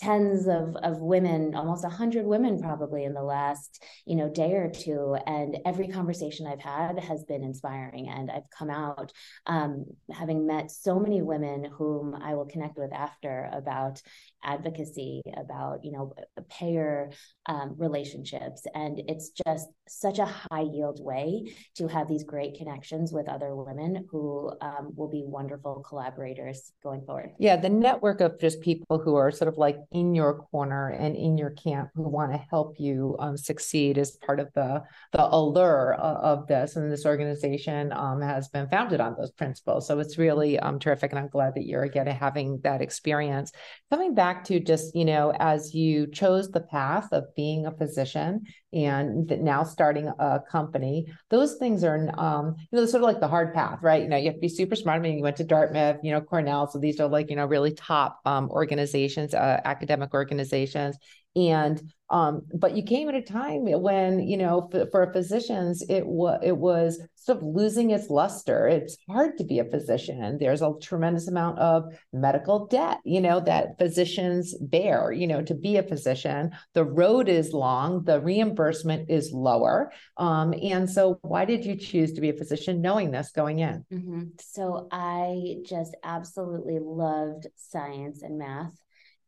tens 0.00 0.46
of, 0.46 0.76
of 0.76 0.98
women 0.98 1.54
almost 1.54 1.84
100 1.84 2.26
women 2.26 2.60
probably 2.60 3.04
in 3.04 3.14
the 3.14 3.22
last 3.22 3.82
you 4.06 4.16
know 4.16 4.28
day 4.28 4.52
or 4.52 4.70
two. 4.70 5.16
And 5.26 5.58
every 5.64 5.88
conversation 5.88 6.46
i've 6.46 6.60
had 6.60 6.98
has 6.98 7.24
been 7.24 7.42
inspiring. 7.42 8.08
And 8.08 8.30
i've 8.30 8.48
come 8.56 8.70
out 8.70 9.12
um, 9.46 9.86
having 10.10 10.46
met 10.46 10.70
so 10.70 10.98
many 10.98 11.22
women 11.22 11.64
whom 11.64 12.14
i 12.14 12.34
will 12.34 12.46
connect 12.46 12.78
with 12.78 12.92
after 12.92 13.48
about 13.52 14.00
advocacy 14.42 15.22
about 15.36 15.84
you 15.84 15.92
know 15.92 16.14
payer 16.48 17.10
um, 17.46 17.74
relationships. 17.78 18.62
And 18.74 19.02
it's 19.06 19.30
just 19.46 19.68
such 19.88 20.18
a 20.18 20.24
high 20.24 20.62
yield 20.72 21.04
way 21.04 21.54
to 21.76 21.88
have 21.88 22.08
these 22.08 22.24
great 22.24 22.56
connections 22.56 23.12
with 23.12 23.28
other 23.28 23.54
women 23.54 24.06
who 24.10 24.52
um, 24.60 24.92
will 24.94 25.08
be 25.08 25.24
wonderful 25.26 25.84
collaborators 25.86 26.72
going 26.82 27.02
forward. 27.04 27.32
Yeah 27.38 27.56
the 27.56 27.68
network 27.68 28.20
of 28.20 28.38
just 28.40 28.60
people 28.60 28.98
who 28.98 29.16
are 29.16 29.30
sort 29.30 29.48
of 29.48 29.58
like 29.58 29.76
in 29.92 30.14
your 30.14 30.38
corner 30.50 30.88
and 30.88 31.16
in 31.16 31.36
your 31.36 31.50
camp 31.50 31.90
who 31.94 32.08
want 32.08 32.32
to 32.32 32.38
help 32.50 32.76
you 32.78 33.16
um, 33.18 33.36
succeed 33.36 33.98
is 33.98 34.12
part 34.12 34.40
of 34.40 34.48
the 34.54 34.82
the 35.12 35.24
allure 35.24 35.94
of, 35.94 36.40
of 36.40 36.46
this. 36.46 36.76
And 36.76 36.90
this 36.90 37.06
organization 37.06 37.92
um, 37.92 38.22
has 38.22 38.48
been 38.48 38.68
founded 38.68 39.00
on 39.00 39.16
those 39.18 39.32
principles. 39.32 39.86
So 39.86 39.98
it's 39.98 40.18
really 40.18 40.58
um, 40.58 40.78
terrific. 40.78 41.12
And 41.12 41.18
i'm 41.18 41.28
glad 41.28 41.54
that 41.56 41.66
you're 41.66 41.82
again 41.82 42.06
having 42.06 42.60
that 42.62 42.80
experience. 42.80 43.52
Coming 43.90 44.14
back 44.14 44.30
back 44.30 44.44
to 44.44 44.60
just, 44.60 44.94
you 44.94 45.04
know, 45.04 45.32
as 45.40 45.74
you 45.74 46.06
chose 46.06 46.50
the 46.50 46.60
path 46.60 47.08
of 47.12 47.34
being 47.34 47.66
a 47.66 47.76
physician 47.76 48.42
and 48.72 49.28
now 49.42 49.64
starting 49.64 50.08
a 50.18 50.40
company, 50.50 51.06
those 51.28 51.56
things 51.56 51.82
are, 51.82 52.08
um, 52.18 52.54
you 52.70 52.78
know, 52.78 52.86
sort 52.86 53.02
of 53.02 53.06
like 53.06 53.20
the 53.20 53.28
hard 53.28 53.52
path, 53.52 53.80
right? 53.82 54.02
You 54.02 54.08
know, 54.08 54.16
you 54.16 54.26
have 54.26 54.34
to 54.34 54.40
be 54.40 54.48
super 54.48 54.76
smart. 54.76 54.98
I 54.98 55.02
mean, 55.02 55.16
you 55.16 55.22
went 55.22 55.36
to 55.36 55.44
Dartmouth, 55.44 55.98
you 56.02 56.12
know, 56.12 56.20
Cornell. 56.20 56.68
So 56.68 56.78
these 56.78 57.00
are 57.00 57.08
like, 57.08 57.30
you 57.30 57.36
know, 57.36 57.46
really 57.46 57.72
top 57.72 58.20
um, 58.24 58.48
organizations, 58.50 59.34
uh, 59.34 59.60
academic 59.64 60.14
organizations 60.14 60.96
and 61.36 61.80
um, 62.12 62.42
but 62.52 62.76
you 62.76 62.82
came 62.82 63.08
at 63.08 63.14
a 63.14 63.22
time 63.22 63.62
when 63.62 64.26
you 64.26 64.36
know 64.36 64.68
for, 64.70 64.86
for 64.90 65.12
physicians 65.12 65.84
it 65.88 66.04
was 66.04 66.40
it 66.42 66.56
was 66.56 67.00
sort 67.14 67.38
of 67.38 67.44
losing 67.44 67.90
its 67.90 68.10
luster. 68.10 68.66
It's 68.66 68.96
hard 69.08 69.36
to 69.38 69.44
be 69.44 69.58
a 69.58 69.64
physician. 69.64 70.38
There's 70.40 70.62
a 70.62 70.72
tremendous 70.80 71.28
amount 71.28 71.58
of 71.58 71.84
medical 72.12 72.66
debt 72.66 72.98
you 73.04 73.20
know 73.20 73.40
that 73.40 73.78
physicians 73.78 74.54
bear 74.60 75.12
you 75.12 75.26
know 75.26 75.42
to 75.42 75.54
be 75.54 75.76
a 75.76 75.84
physician. 75.84 76.50
The 76.74 76.84
road 76.84 77.28
is 77.28 77.52
long. 77.52 78.04
The 78.04 78.20
reimbursement 78.20 79.08
is 79.08 79.32
lower. 79.32 79.92
Um, 80.16 80.52
and 80.60 80.90
so 80.90 81.18
why 81.22 81.44
did 81.44 81.64
you 81.64 81.76
choose 81.76 82.12
to 82.14 82.20
be 82.20 82.30
a 82.30 82.34
physician 82.34 82.80
knowing 82.80 83.10
this 83.10 83.30
going 83.30 83.60
in? 83.60 83.84
Mm-hmm. 83.92 84.22
so 84.40 84.88
i 84.90 85.56
just 85.64 85.96
absolutely 86.02 86.78
loved 86.80 87.46
science 87.56 88.22
and 88.22 88.38
math 88.38 88.72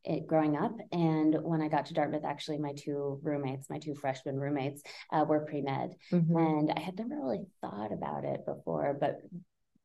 it, 0.05 0.27
growing 0.27 0.57
up. 0.57 0.77
And 0.91 1.37
when 1.43 1.63
I 1.63 1.69
got 1.69 1.87
to 1.87 1.95
Dartmouth, 1.95 2.25
actually, 2.25 2.59
my 2.59 2.73
two 2.73 3.21
roommates, 3.23 3.71
my 3.71 3.79
two 3.79 3.95
freshman 3.95 4.39
roommates, 4.39 4.83
uh, 5.13 5.25
were 5.29 5.41
pre 5.41 5.63
med. 5.63 5.95
Mm-hmm. 6.11 6.37
And 6.37 6.73
I 6.77 6.81
had 6.81 6.99
never 6.99 7.17
really 7.17 7.47
thought 7.61 7.93
about 7.93 8.25
it 8.25 8.45
before, 8.45 8.97
but 8.99 9.21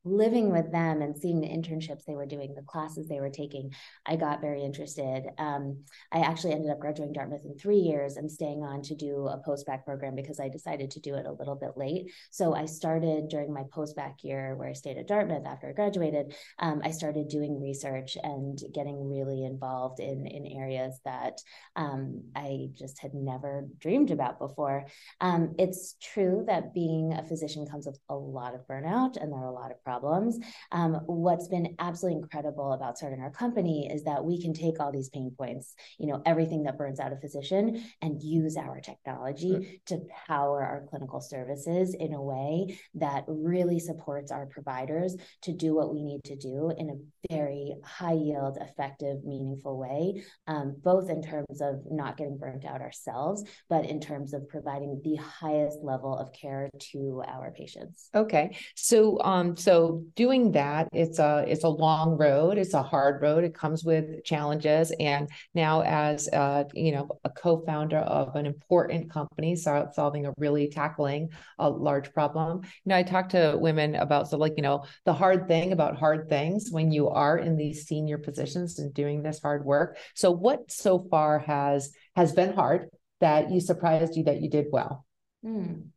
living 0.07 0.51
with 0.51 0.71
them 0.71 1.01
and 1.01 1.17
seeing 1.17 1.41
the 1.41 1.47
internships 1.47 2.05
they 2.05 2.15
were 2.15 2.25
doing, 2.25 2.53
the 2.53 2.61
classes 2.61 3.07
they 3.07 3.19
were 3.19 3.29
taking, 3.29 3.73
I 4.05 4.15
got 4.15 4.41
very 4.41 4.63
interested. 4.63 5.25
Um, 5.37 5.83
I 6.11 6.19
actually 6.19 6.53
ended 6.53 6.71
up 6.71 6.79
graduating 6.79 7.13
Dartmouth 7.13 7.45
in 7.45 7.57
three 7.57 7.77
years 7.77 8.17
and 8.17 8.31
staying 8.31 8.63
on 8.63 8.81
to 8.83 8.95
do 8.95 9.27
a 9.27 9.37
post-bac 9.37 9.85
program 9.85 10.15
because 10.15 10.39
I 10.39 10.49
decided 10.49 10.91
to 10.91 10.99
do 10.99 11.15
it 11.15 11.25
a 11.25 11.31
little 11.31 11.55
bit 11.55 11.71
late. 11.75 12.11
So 12.31 12.53
I 12.53 12.65
started 12.65 13.27
during 13.27 13.53
my 13.53 13.63
post-bac 13.71 14.23
year 14.23 14.55
where 14.55 14.69
I 14.69 14.73
stayed 14.73 14.97
at 14.97 15.07
Dartmouth 15.07 15.45
after 15.45 15.69
I 15.69 15.73
graduated. 15.73 16.35
Um, 16.59 16.81
I 16.83 16.91
started 16.91 17.27
doing 17.27 17.61
research 17.61 18.17
and 18.23 18.59
getting 18.73 19.09
really 19.09 19.43
involved 19.45 19.99
in, 19.99 20.25
in 20.27 20.45
areas 20.47 20.99
that 21.05 21.39
um, 21.75 22.23
I 22.35 22.69
just 22.73 22.99
had 22.99 23.13
never 23.13 23.67
dreamed 23.79 24.11
about 24.11 24.39
before. 24.39 24.85
Um, 25.21 25.55
it's 25.57 25.95
true 26.01 26.43
that 26.47 26.73
being 26.73 27.13
a 27.13 27.23
physician 27.23 27.65
comes 27.65 27.85
with 27.85 27.99
a 28.09 28.15
lot 28.15 28.55
of 28.55 28.67
burnout 28.67 29.17
and 29.17 29.31
there 29.31 29.39
are 29.39 29.45
a 29.45 29.51
lot 29.51 29.71
of 29.71 29.83
problems 29.83 29.96
problems. 29.99 30.39
Um, 30.71 30.93
what's 31.05 31.47
been 31.47 31.75
absolutely 31.79 32.21
incredible 32.21 32.73
about 32.73 32.97
starting 32.97 33.21
our 33.21 33.31
company 33.31 33.89
is 33.91 34.03
that 34.03 34.23
we 34.23 34.41
can 34.41 34.53
take 34.53 34.79
all 34.79 34.91
these 34.91 35.09
pain 35.09 35.31
points, 35.37 35.73
you 35.97 36.07
know, 36.07 36.21
everything 36.25 36.63
that 36.63 36.77
burns 36.77 36.99
out 36.99 37.13
a 37.13 37.17
physician, 37.17 37.83
and 38.01 38.21
use 38.21 38.57
our 38.57 38.79
technology 38.79 39.51
mm-hmm. 39.51 39.75
to 39.87 40.01
power 40.27 40.63
our 40.63 40.85
clinical 40.89 41.21
services 41.21 41.95
in 41.99 42.13
a 42.13 42.21
way 42.21 42.77
that 42.95 43.23
really 43.27 43.79
supports 43.79 44.31
our 44.31 44.45
providers 44.45 45.15
to 45.41 45.51
do 45.51 45.75
what 45.75 45.93
we 45.93 46.03
need 46.03 46.23
to 46.23 46.35
do 46.35 46.71
in 46.77 46.89
a 46.89 47.33
very 47.33 47.75
high 47.83 48.13
yield, 48.13 48.57
effective, 48.61 49.23
meaningful 49.23 49.77
way, 49.77 50.23
um, 50.47 50.75
both 50.83 51.09
in 51.09 51.21
terms 51.21 51.61
of 51.61 51.81
not 51.89 52.17
getting 52.17 52.37
burnt 52.37 52.65
out 52.65 52.81
ourselves, 52.81 53.43
but 53.69 53.85
in 53.85 53.99
terms 53.99 54.33
of 54.33 54.47
providing 54.47 55.01
the 55.03 55.15
highest 55.15 55.79
level 55.81 56.17
of 56.17 56.31
care 56.33 56.69
to 56.79 57.23
our 57.27 57.51
patients. 57.51 58.09
Okay. 58.13 58.55
So, 58.75 59.19
um, 59.23 59.57
so 59.57 59.76
doing 60.15 60.51
that, 60.53 60.87
it's 60.93 61.19
a 61.19 61.43
it's 61.47 61.63
a 61.63 61.69
long 61.69 62.17
road. 62.17 62.57
It's 62.57 62.73
a 62.73 62.83
hard 62.83 63.21
road. 63.21 63.43
It 63.43 63.53
comes 63.53 63.83
with 63.83 64.23
challenges. 64.23 64.93
And 64.99 65.29
now, 65.53 65.81
as 65.81 66.27
a, 66.27 66.65
you 66.73 66.91
know, 66.91 67.07
a 67.23 67.29
co-founder 67.29 67.97
of 67.97 68.35
an 68.35 68.45
important 68.45 69.09
company, 69.09 69.55
so 69.55 69.89
solving 69.93 70.25
a 70.25 70.33
really 70.37 70.69
tackling 70.69 71.29
a 71.59 71.69
large 71.69 72.13
problem. 72.13 72.61
You 72.63 72.89
know, 72.89 72.95
I 72.95 73.03
talk 73.03 73.29
to 73.29 73.57
women 73.59 73.95
about 73.95 74.29
so 74.29 74.37
like 74.37 74.53
you 74.57 74.63
know 74.63 74.85
the 75.05 75.13
hard 75.13 75.47
thing 75.47 75.71
about 75.71 75.97
hard 75.97 76.29
things 76.29 76.69
when 76.71 76.91
you 76.91 77.09
are 77.09 77.37
in 77.37 77.57
these 77.57 77.85
senior 77.85 78.17
positions 78.17 78.79
and 78.79 78.93
doing 78.93 79.23
this 79.23 79.41
hard 79.41 79.65
work. 79.65 79.97
So, 80.15 80.31
what 80.31 80.71
so 80.71 80.99
far 80.99 81.39
has 81.39 81.91
has 82.15 82.33
been 82.33 82.53
hard 82.53 82.89
that 83.19 83.51
you 83.51 83.59
surprised 83.59 84.15
you 84.15 84.23
that 84.25 84.41
you 84.41 84.49
did 84.49 84.67
well? 84.71 85.05
Mm. 85.45 85.87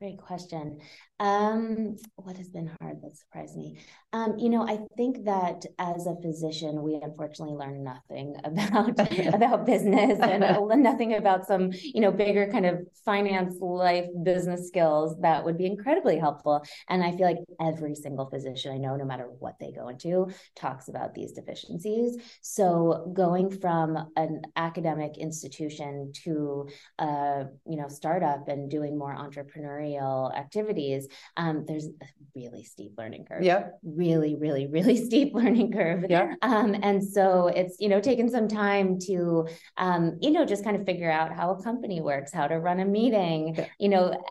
Great 0.00 0.18
question. 0.18 0.80
Um, 1.20 1.96
what 2.16 2.36
has 2.36 2.48
been 2.48 2.68
hard 2.80 3.00
that 3.02 3.16
surprised 3.16 3.56
me? 3.56 3.78
Um, 4.12 4.36
you 4.36 4.48
know, 4.48 4.66
I 4.66 4.80
think 4.96 5.24
that 5.26 5.64
as 5.78 6.06
a 6.06 6.16
physician, 6.16 6.82
we 6.82 6.96
unfortunately 7.00 7.54
learn 7.54 7.84
nothing 7.84 8.34
about 8.44 8.98
about 9.34 9.64
business 9.64 10.18
and 10.20 10.44
nothing 10.82 11.14
about 11.14 11.46
some, 11.46 11.70
you 11.72 12.00
know, 12.00 12.10
bigger 12.10 12.50
kind 12.50 12.66
of 12.66 12.80
finance, 13.04 13.60
life, 13.60 14.06
business 14.24 14.66
skills 14.66 15.16
that 15.20 15.44
would 15.44 15.56
be 15.56 15.66
incredibly 15.66 16.18
helpful. 16.18 16.64
And 16.88 17.04
I 17.04 17.12
feel 17.12 17.26
like 17.26 17.38
every 17.60 17.94
single 17.94 18.28
physician 18.28 18.72
I 18.72 18.78
know, 18.78 18.96
no 18.96 19.04
matter 19.04 19.28
what 19.38 19.54
they 19.60 19.70
go 19.70 19.88
into, 19.88 20.30
talks 20.56 20.88
about 20.88 21.14
these 21.14 21.32
deficiencies. 21.32 22.16
So 22.40 23.12
going 23.14 23.50
from 23.50 24.10
an 24.16 24.42
academic 24.56 25.16
institution 25.18 26.12
to 26.24 26.68
a, 26.98 27.44
you 27.66 27.76
know, 27.76 27.88
startup 27.88 28.48
and 28.48 28.68
doing 28.68 28.98
more 28.98 29.14
entrepreneurial 29.14 30.36
activities 30.36 31.03
um, 31.36 31.64
there's 31.66 31.86
a 31.86 32.06
really 32.34 32.64
steep 32.64 32.92
learning 32.98 33.24
curve. 33.26 33.42
Yeah. 33.42 33.68
Really, 33.82 34.34
really, 34.34 34.66
really 34.66 34.96
steep 35.06 35.34
learning 35.34 35.72
curve. 35.72 36.06
Yeah. 36.08 36.34
Um, 36.42 36.76
and 36.82 37.02
so 37.02 37.48
it's, 37.48 37.76
you 37.80 37.88
know, 37.88 38.00
taken 38.00 38.28
some 38.28 38.48
time 38.48 38.98
to, 39.00 39.46
um, 39.76 40.18
you 40.20 40.30
know, 40.30 40.44
just 40.44 40.64
kind 40.64 40.76
of 40.76 40.84
figure 40.84 41.10
out 41.10 41.32
how 41.32 41.50
a 41.50 41.62
company 41.62 42.00
works, 42.00 42.32
how 42.32 42.46
to 42.46 42.58
run 42.58 42.80
a 42.80 42.84
meeting, 42.84 43.54
yeah. 43.56 43.66
you 43.78 43.88
know, 43.88 44.22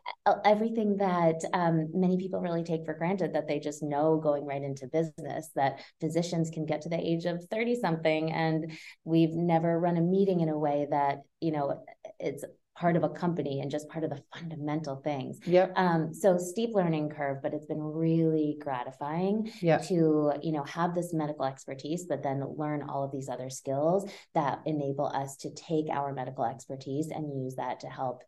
everything 0.45 0.97
that 0.97 1.41
um, 1.53 1.89
many 1.93 2.17
people 2.17 2.39
really 2.39 2.63
take 2.63 2.85
for 2.85 2.93
granted 2.93 3.33
that 3.33 3.47
they 3.47 3.59
just 3.59 3.83
know 3.83 4.17
going 4.17 4.45
right 4.45 4.63
into 4.63 4.87
business, 4.87 5.49
that 5.55 5.79
physicians 5.99 6.49
can 6.49 6.65
get 6.65 6.81
to 6.81 6.89
the 6.89 6.99
age 6.99 7.25
of 7.25 7.43
30 7.51 7.75
something. 7.75 8.31
And 8.31 8.71
we've 9.03 9.33
never 9.33 9.79
run 9.79 9.97
a 9.97 10.01
meeting 10.01 10.41
in 10.41 10.49
a 10.49 10.57
way 10.57 10.87
that, 10.89 11.19
you 11.41 11.51
know, 11.51 11.83
it's 12.23 12.43
part 12.75 12.95
of 12.95 13.03
a 13.03 13.09
company 13.09 13.61
and 13.61 13.69
just 13.69 13.87
part 13.87 14.03
of 14.03 14.09
the 14.09 14.21
fundamental 14.33 14.95
things. 14.95 15.39
Yep. 15.45 15.73
Um, 15.75 16.13
so 16.13 16.37
steep 16.37 16.71
learning 16.73 17.09
curve, 17.09 17.37
but 17.43 17.53
it's 17.53 17.67
been 17.67 17.81
really 17.81 18.57
gratifying 18.59 19.51
yep. 19.61 19.85
to, 19.87 20.33
you 20.41 20.51
know, 20.51 20.63
have 20.63 20.95
this 20.95 21.13
medical 21.13 21.45
expertise, 21.45 22.05
but 22.09 22.23
then 22.23 22.43
learn 22.57 22.83
all 22.89 23.03
of 23.03 23.11
these 23.11 23.29
other 23.29 23.49
skills 23.49 24.09
that 24.33 24.59
enable 24.65 25.05
us 25.05 25.37
to 25.37 25.51
take 25.53 25.89
our 25.91 26.13
medical 26.13 26.45
expertise 26.45 27.09
and 27.09 27.43
use 27.43 27.55
that 27.55 27.79
to 27.81 27.87
help 27.87 28.23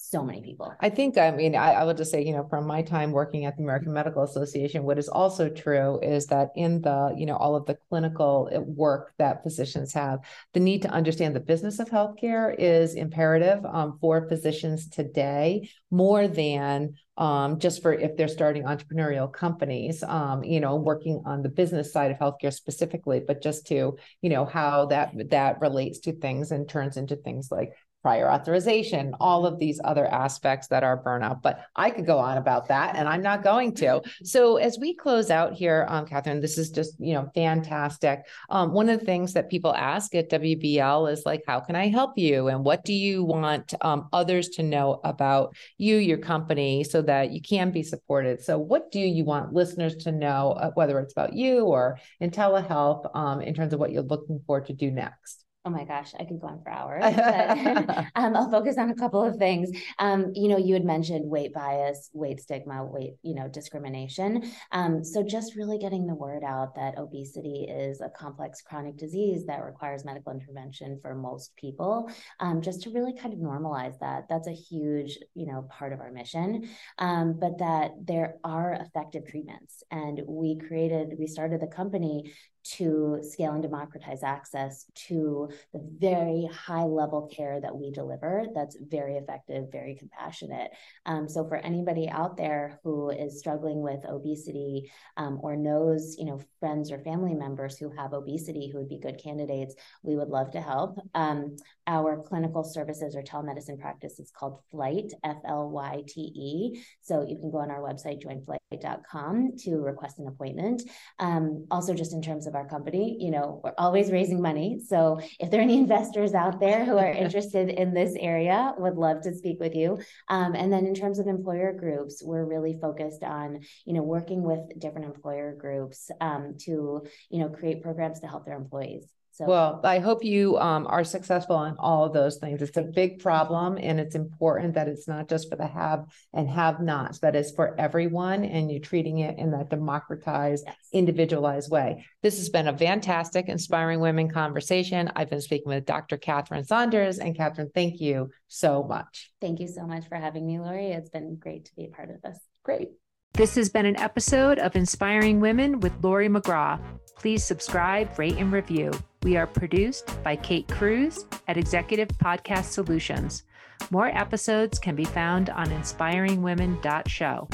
so 0.00 0.22
many 0.22 0.40
people. 0.40 0.72
I 0.80 0.90
think, 0.90 1.18
I 1.18 1.32
mean, 1.32 1.56
I, 1.56 1.72
I 1.72 1.84
will 1.84 1.92
just 1.92 2.10
say, 2.10 2.24
you 2.24 2.32
know, 2.32 2.46
from 2.48 2.66
my 2.66 2.82
time 2.82 3.10
working 3.10 3.44
at 3.44 3.56
the 3.56 3.64
American 3.64 3.92
Medical 3.92 4.22
Association, 4.22 4.84
what 4.84 4.98
is 4.98 5.08
also 5.08 5.48
true 5.48 5.98
is 6.00 6.26
that 6.26 6.50
in 6.54 6.80
the, 6.80 7.12
you 7.16 7.26
know, 7.26 7.36
all 7.36 7.56
of 7.56 7.66
the 7.66 7.76
clinical 7.88 8.48
work 8.64 9.12
that 9.18 9.42
physicians 9.42 9.92
have, 9.92 10.20
the 10.54 10.60
need 10.60 10.82
to 10.82 10.90
understand 10.90 11.34
the 11.34 11.40
business 11.40 11.80
of 11.80 11.90
healthcare 11.90 12.54
is 12.56 12.94
imperative 12.94 13.64
um, 13.66 13.98
for 14.00 14.28
physicians 14.28 14.88
today 14.88 15.68
more 15.90 16.28
than 16.28 16.94
um, 17.16 17.58
just 17.58 17.82
for 17.82 17.92
if 17.92 18.16
they're 18.16 18.28
starting 18.28 18.62
entrepreneurial 18.62 19.30
companies, 19.32 20.04
um, 20.04 20.44
you 20.44 20.60
know, 20.60 20.76
working 20.76 21.20
on 21.26 21.42
the 21.42 21.48
business 21.48 21.92
side 21.92 22.12
of 22.12 22.18
healthcare 22.18 22.52
specifically, 22.52 23.20
but 23.26 23.42
just 23.42 23.66
to, 23.66 23.96
you 24.22 24.30
know, 24.30 24.44
how 24.44 24.86
that 24.86 25.12
that 25.30 25.60
relates 25.60 25.98
to 26.00 26.12
things 26.12 26.52
and 26.52 26.68
turns 26.68 26.96
into 26.96 27.16
things 27.16 27.50
like 27.50 27.72
prior 28.02 28.30
authorization, 28.30 29.14
all 29.20 29.44
of 29.44 29.58
these 29.58 29.80
other 29.84 30.06
aspects 30.06 30.68
that 30.68 30.84
are 30.84 31.02
burnout. 31.02 31.42
But 31.42 31.64
I 31.74 31.90
could 31.90 32.06
go 32.06 32.18
on 32.18 32.38
about 32.38 32.68
that, 32.68 32.96
and 32.96 33.08
I'm 33.08 33.22
not 33.22 33.42
going 33.42 33.74
to. 33.76 34.02
So 34.22 34.56
as 34.56 34.78
we 34.78 34.94
close 34.94 35.30
out 35.30 35.54
here, 35.54 35.86
um, 35.88 36.06
Katherine, 36.06 36.40
this 36.40 36.58
is 36.58 36.70
just 36.70 36.94
you 36.98 37.14
know 37.14 37.30
fantastic. 37.34 38.20
Um, 38.50 38.72
one 38.72 38.88
of 38.88 39.00
the 39.00 39.06
things 39.06 39.32
that 39.34 39.50
people 39.50 39.74
ask 39.74 40.14
at 40.14 40.30
WBL 40.30 41.10
is 41.12 41.24
like, 41.26 41.42
how 41.46 41.60
can 41.60 41.76
I 41.76 41.88
help 41.88 42.16
you, 42.16 42.48
and 42.48 42.64
what 42.64 42.84
do 42.84 42.94
you 42.94 43.24
want 43.24 43.74
um, 43.80 44.08
others 44.12 44.48
to 44.50 44.62
know 44.62 45.00
about 45.04 45.56
you, 45.76 45.96
your 45.96 46.18
company, 46.18 46.84
so 46.84 47.02
that 47.02 47.30
you 47.30 47.40
can 47.40 47.70
be 47.70 47.82
supported. 47.82 48.42
So 48.42 48.58
what 48.58 48.90
do 48.90 49.00
you 49.00 49.24
want 49.24 49.52
listeners 49.52 49.96
to 49.96 50.12
know, 50.12 50.52
uh, 50.52 50.70
whether 50.74 50.98
it's 51.00 51.12
about 51.12 51.32
you 51.32 51.64
or 51.64 51.98
IntelliHealth, 52.22 53.14
um, 53.14 53.40
in 53.40 53.54
terms 53.54 53.72
of 53.72 53.80
what 53.80 53.92
you're 53.92 54.02
looking 54.02 54.40
for 54.46 54.60
to 54.60 54.72
do 54.72 54.90
next? 54.90 55.44
Oh 55.68 55.70
my 55.70 55.84
gosh, 55.84 56.14
I 56.18 56.24
could 56.24 56.40
go 56.40 56.46
on 56.46 56.62
for 56.62 56.70
hours. 56.70 57.04
But, 57.14 58.06
um, 58.16 58.34
I'll 58.34 58.50
focus 58.50 58.78
on 58.78 58.88
a 58.88 58.94
couple 58.94 59.22
of 59.22 59.36
things. 59.36 59.68
Um, 59.98 60.32
you 60.34 60.48
know, 60.48 60.56
you 60.56 60.72
had 60.72 60.84
mentioned 60.84 61.28
weight 61.28 61.52
bias, 61.52 62.08
weight 62.14 62.40
stigma, 62.40 62.86
weight, 62.86 63.16
you 63.22 63.34
know, 63.34 63.48
discrimination. 63.48 64.50
Um, 64.72 65.04
so 65.04 65.22
just 65.22 65.56
really 65.56 65.76
getting 65.76 66.06
the 66.06 66.14
word 66.14 66.42
out 66.42 66.74
that 66.76 66.96
obesity 66.96 67.66
is 67.68 68.00
a 68.00 68.08
complex 68.08 68.62
chronic 68.62 68.96
disease 68.96 69.44
that 69.44 69.62
requires 69.62 70.06
medical 70.06 70.32
intervention 70.32 70.98
for 71.02 71.14
most 71.14 71.54
people. 71.56 72.10
Um, 72.40 72.62
just 72.62 72.80
to 72.84 72.90
really 72.90 73.12
kind 73.12 73.34
of 73.34 73.40
normalize 73.40 73.98
that. 73.98 74.24
That's 74.30 74.48
a 74.48 74.52
huge, 74.52 75.18
you 75.34 75.44
know, 75.44 75.68
part 75.70 75.92
of 75.92 76.00
our 76.00 76.10
mission. 76.10 76.66
Um, 76.96 77.38
but 77.38 77.58
that 77.58 77.90
there 78.02 78.36
are 78.42 78.72
effective 78.72 79.26
treatments, 79.28 79.82
and 79.90 80.22
we 80.26 80.56
created, 80.56 81.16
we 81.18 81.26
started 81.26 81.60
the 81.60 81.66
company 81.66 82.32
to 82.76 83.20
scale 83.22 83.52
and 83.52 83.62
democratize 83.62 84.22
access 84.22 84.86
to 84.94 85.48
the 85.72 85.80
very 85.98 86.48
high 86.52 86.84
level 86.84 87.30
care 87.34 87.60
that 87.60 87.76
we 87.76 87.90
deliver 87.90 88.44
that's 88.54 88.76
very 88.80 89.16
effective, 89.16 89.70
very 89.70 89.94
compassionate. 89.94 90.70
Um, 91.06 91.28
so 91.28 91.46
for 91.46 91.56
anybody 91.56 92.08
out 92.08 92.36
there 92.36 92.80
who 92.82 93.10
is 93.10 93.38
struggling 93.38 93.80
with 93.82 94.04
obesity 94.04 94.90
um, 95.16 95.38
or 95.42 95.56
knows, 95.56 96.16
you 96.18 96.24
know, 96.24 96.40
friends 96.60 96.90
or 96.90 96.98
family 96.98 97.34
members 97.34 97.78
who 97.78 97.90
have 97.90 98.12
obesity 98.12 98.68
who 98.70 98.78
would 98.78 98.88
be 98.88 98.98
good 98.98 99.22
candidates, 99.22 99.74
we 100.02 100.16
would 100.16 100.28
love 100.28 100.50
to 100.52 100.60
help. 100.60 100.98
Um, 101.14 101.56
our 101.88 102.22
clinical 102.22 102.62
services 102.62 103.16
or 103.16 103.22
telemedicine 103.22 103.80
practice 103.80 104.20
is 104.20 104.30
called 104.30 104.60
Flyte, 104.72 105.12
F 105.24 105.38
L 105.48 105.70
Y 105.70 106.02
T 106.06 106.20
E. 106.20 106.84
So 107.00 107.24
you 107.26 107.36
can 107.38 107.50
go 107.50 107.58
on 107.58 107.70
our 107.70 107.80
website, 107.80 108.22
joinflyte.com, 108.22 109.56
to 109.64 109.76
request 109.78 110.18
an 110.18 110.28
appointment. 110.28 110.82
Um, 111.18 111.66
also, 111.70 111.94
just 111.94 112.12
in 112.12 112.20
terms 112.20 112.46
of 112.46 112.54
our 112.54 112.68
company, 112.68 113.16
you 113.18 113.30
know, 113.30 113.60
we're 113.64 113.72
always 113.78 114.12
raising 114.12 114.40
money. 114.42 114.80
So 114.86 115.18
if 115.40 115.50
there 115.50 115.60
are 115.60 115.62
any 115.62 115.78
investors 115.78 116.34
out 116.34 116.60
there 116.60 116.84
who 116.84 116.98
are 116.98 117.10
interested 117.24 117.70
in 117.70 117.94
this 117.94 118.14
area, 118.20 118.74
would 118.76 118.96
love 118.96 119.22
to 119.22 119.34
speak 119.34 119.58
with 119.58 119.74
you. 119.74 119.98
Um, 120.28 120.54
and 120.54 120.70
then 120.70 120.84
in 120.84 120.94
terms 120.94 121.18
of 121.18 121.26
employer 121.26 121.72
groups, 121.72 122.22
we're 122.22 122.44
really 122.44 122.78
focused 122.80 123.22
on, 123.22 123.60
you 123.86 123.94
know, 123.94 124.02
working 124.02 124.42
with 124.42 124.60
different 124.78 125.06
employer 125.06 125.56
groups 125.58 126.10
um, 126.20 126.56
to, 126.60 127.06
you 127.30 127.38
know, 127.38 127.48
create 127.48 127.82
programs 127.82 128.20
to 128.20 128.26
help 128.26 128.44
their 128.44 128.56
employees. 128.56 129.06
So 129.38 129.44
Well, 129.44 129.80
I 129.84 130.00
hope 130.00 130.24
you 130.24 130.58
um 130.58 130.84
are 130.88 131.04
successful 131.04 131.62
in 131.62 131.76
all 131.78 132.04
of 132.04 132.12
those 132.12 132.38
things. 132.38 132.60
It's 132.60 132.76
a 132.76 132.82
big 132.82 133.20
problem 133.20 133.78
and 133.80 134.00
it's 134.00 134.16
important 134.16 134.74
that 134.74 134.88
it's 134.88 135.06
not 135.06 135.28
just 135.28 135.48
for 135.48 135.54
the 135.54 135.66
have 135.66 136.06
and 136.34 136.48
have 136.48 136.80
nots, 136.80 137.20
that 137.20 137.36
it's 137.36 137.52
for 137.52 137.78
everyone 137.78 138.44
and 138.44 138.68
you're 138.68 138.80
treating 138.80 139.20
it 139.20 139.38
in 139.38 139.52
that 139.52 139.70
democratized, 139.70 140.64
yes. 140.66 140.76
individualized 140.92 141.70
way. 141.70 142.04
This 142.20 142.38
has 142.38 142.48
been 142.48 142.66
a 142.66 142.76
fantastic, 142.76 143.48
inspiring 143.48 144.00
women 144.00 144.28
conversation. 144.28 145.12
I've 145.14 145.30
been 145.30 145.40
speaking 145.40 145.68
with 145.68 145.86
Dr. 145.86 146.16
Katherine 146.16 146.64
Saunders 146.64 147.20
and 147.20 147.36
Katherine, 147.36 147.70
thank 147.72 148.00
you 148.00 148.30
so 148.48 148.82
much. 148.82 149.30
Thank 149.40 149.60
you 149.60 149.68
so 149.68 149.86
much 149.86 150.08
for 150.08 150.16
having 150.16 150.48
me, 150.48 150.58
Laurie. 150.58 150.90
It's 150.90 151.10
been 151.10 151.36
great 151.36 151.66
to 151.66 151.76
be 151.76 151.84
a 151.84 151.88
part 151.88 152.10
of 152.10 152.20
this. 152.22 152.40
Great. 152.64 152.88
This 153.34 153.54
has 153.54 153.68
been 153.68 153.86
an 153.86 153.96
episode 153.96 154.58
of 154.58 154.74
Inspiring 154.74 155.38
Women 155.38 155.78
with 155.80 155.92
Laurie 156.02 156.28
McGraw. 156.28 156.80
Please 157.16 157.44
subscribe, 157.44 158.18
rate, 158.18 158.36
and 158.36 158.52
review. 158.52 158.90
We 159.22 159.36
are 159.36 159.46
produced 159.46 160.22
by 160.24 160.36
Kate 160.36 160.66
Cruz 160.68 161.24
at 161.46 161.56
Executive 161.56 162.08
Podcast 162.08 162.64
Solutions. 162.64 163.44
More 163.90 164.08
episodes 164.08 164.78
can 164.78 164.96
be 164.96 165.04
found 165.04 165.50
on 165.50 165.68
inspiringwomen.show. 165.68 167.48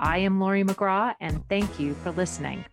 I 0.00 0.18
am 0.18 0.40
Laurie 0.40 0.64
McGraw, 0.64 1.14
and 1.20 1.46
thank 1.48 1.78
you 1.78 1.94
for 1.94 2.10
listening. 2.10 2.64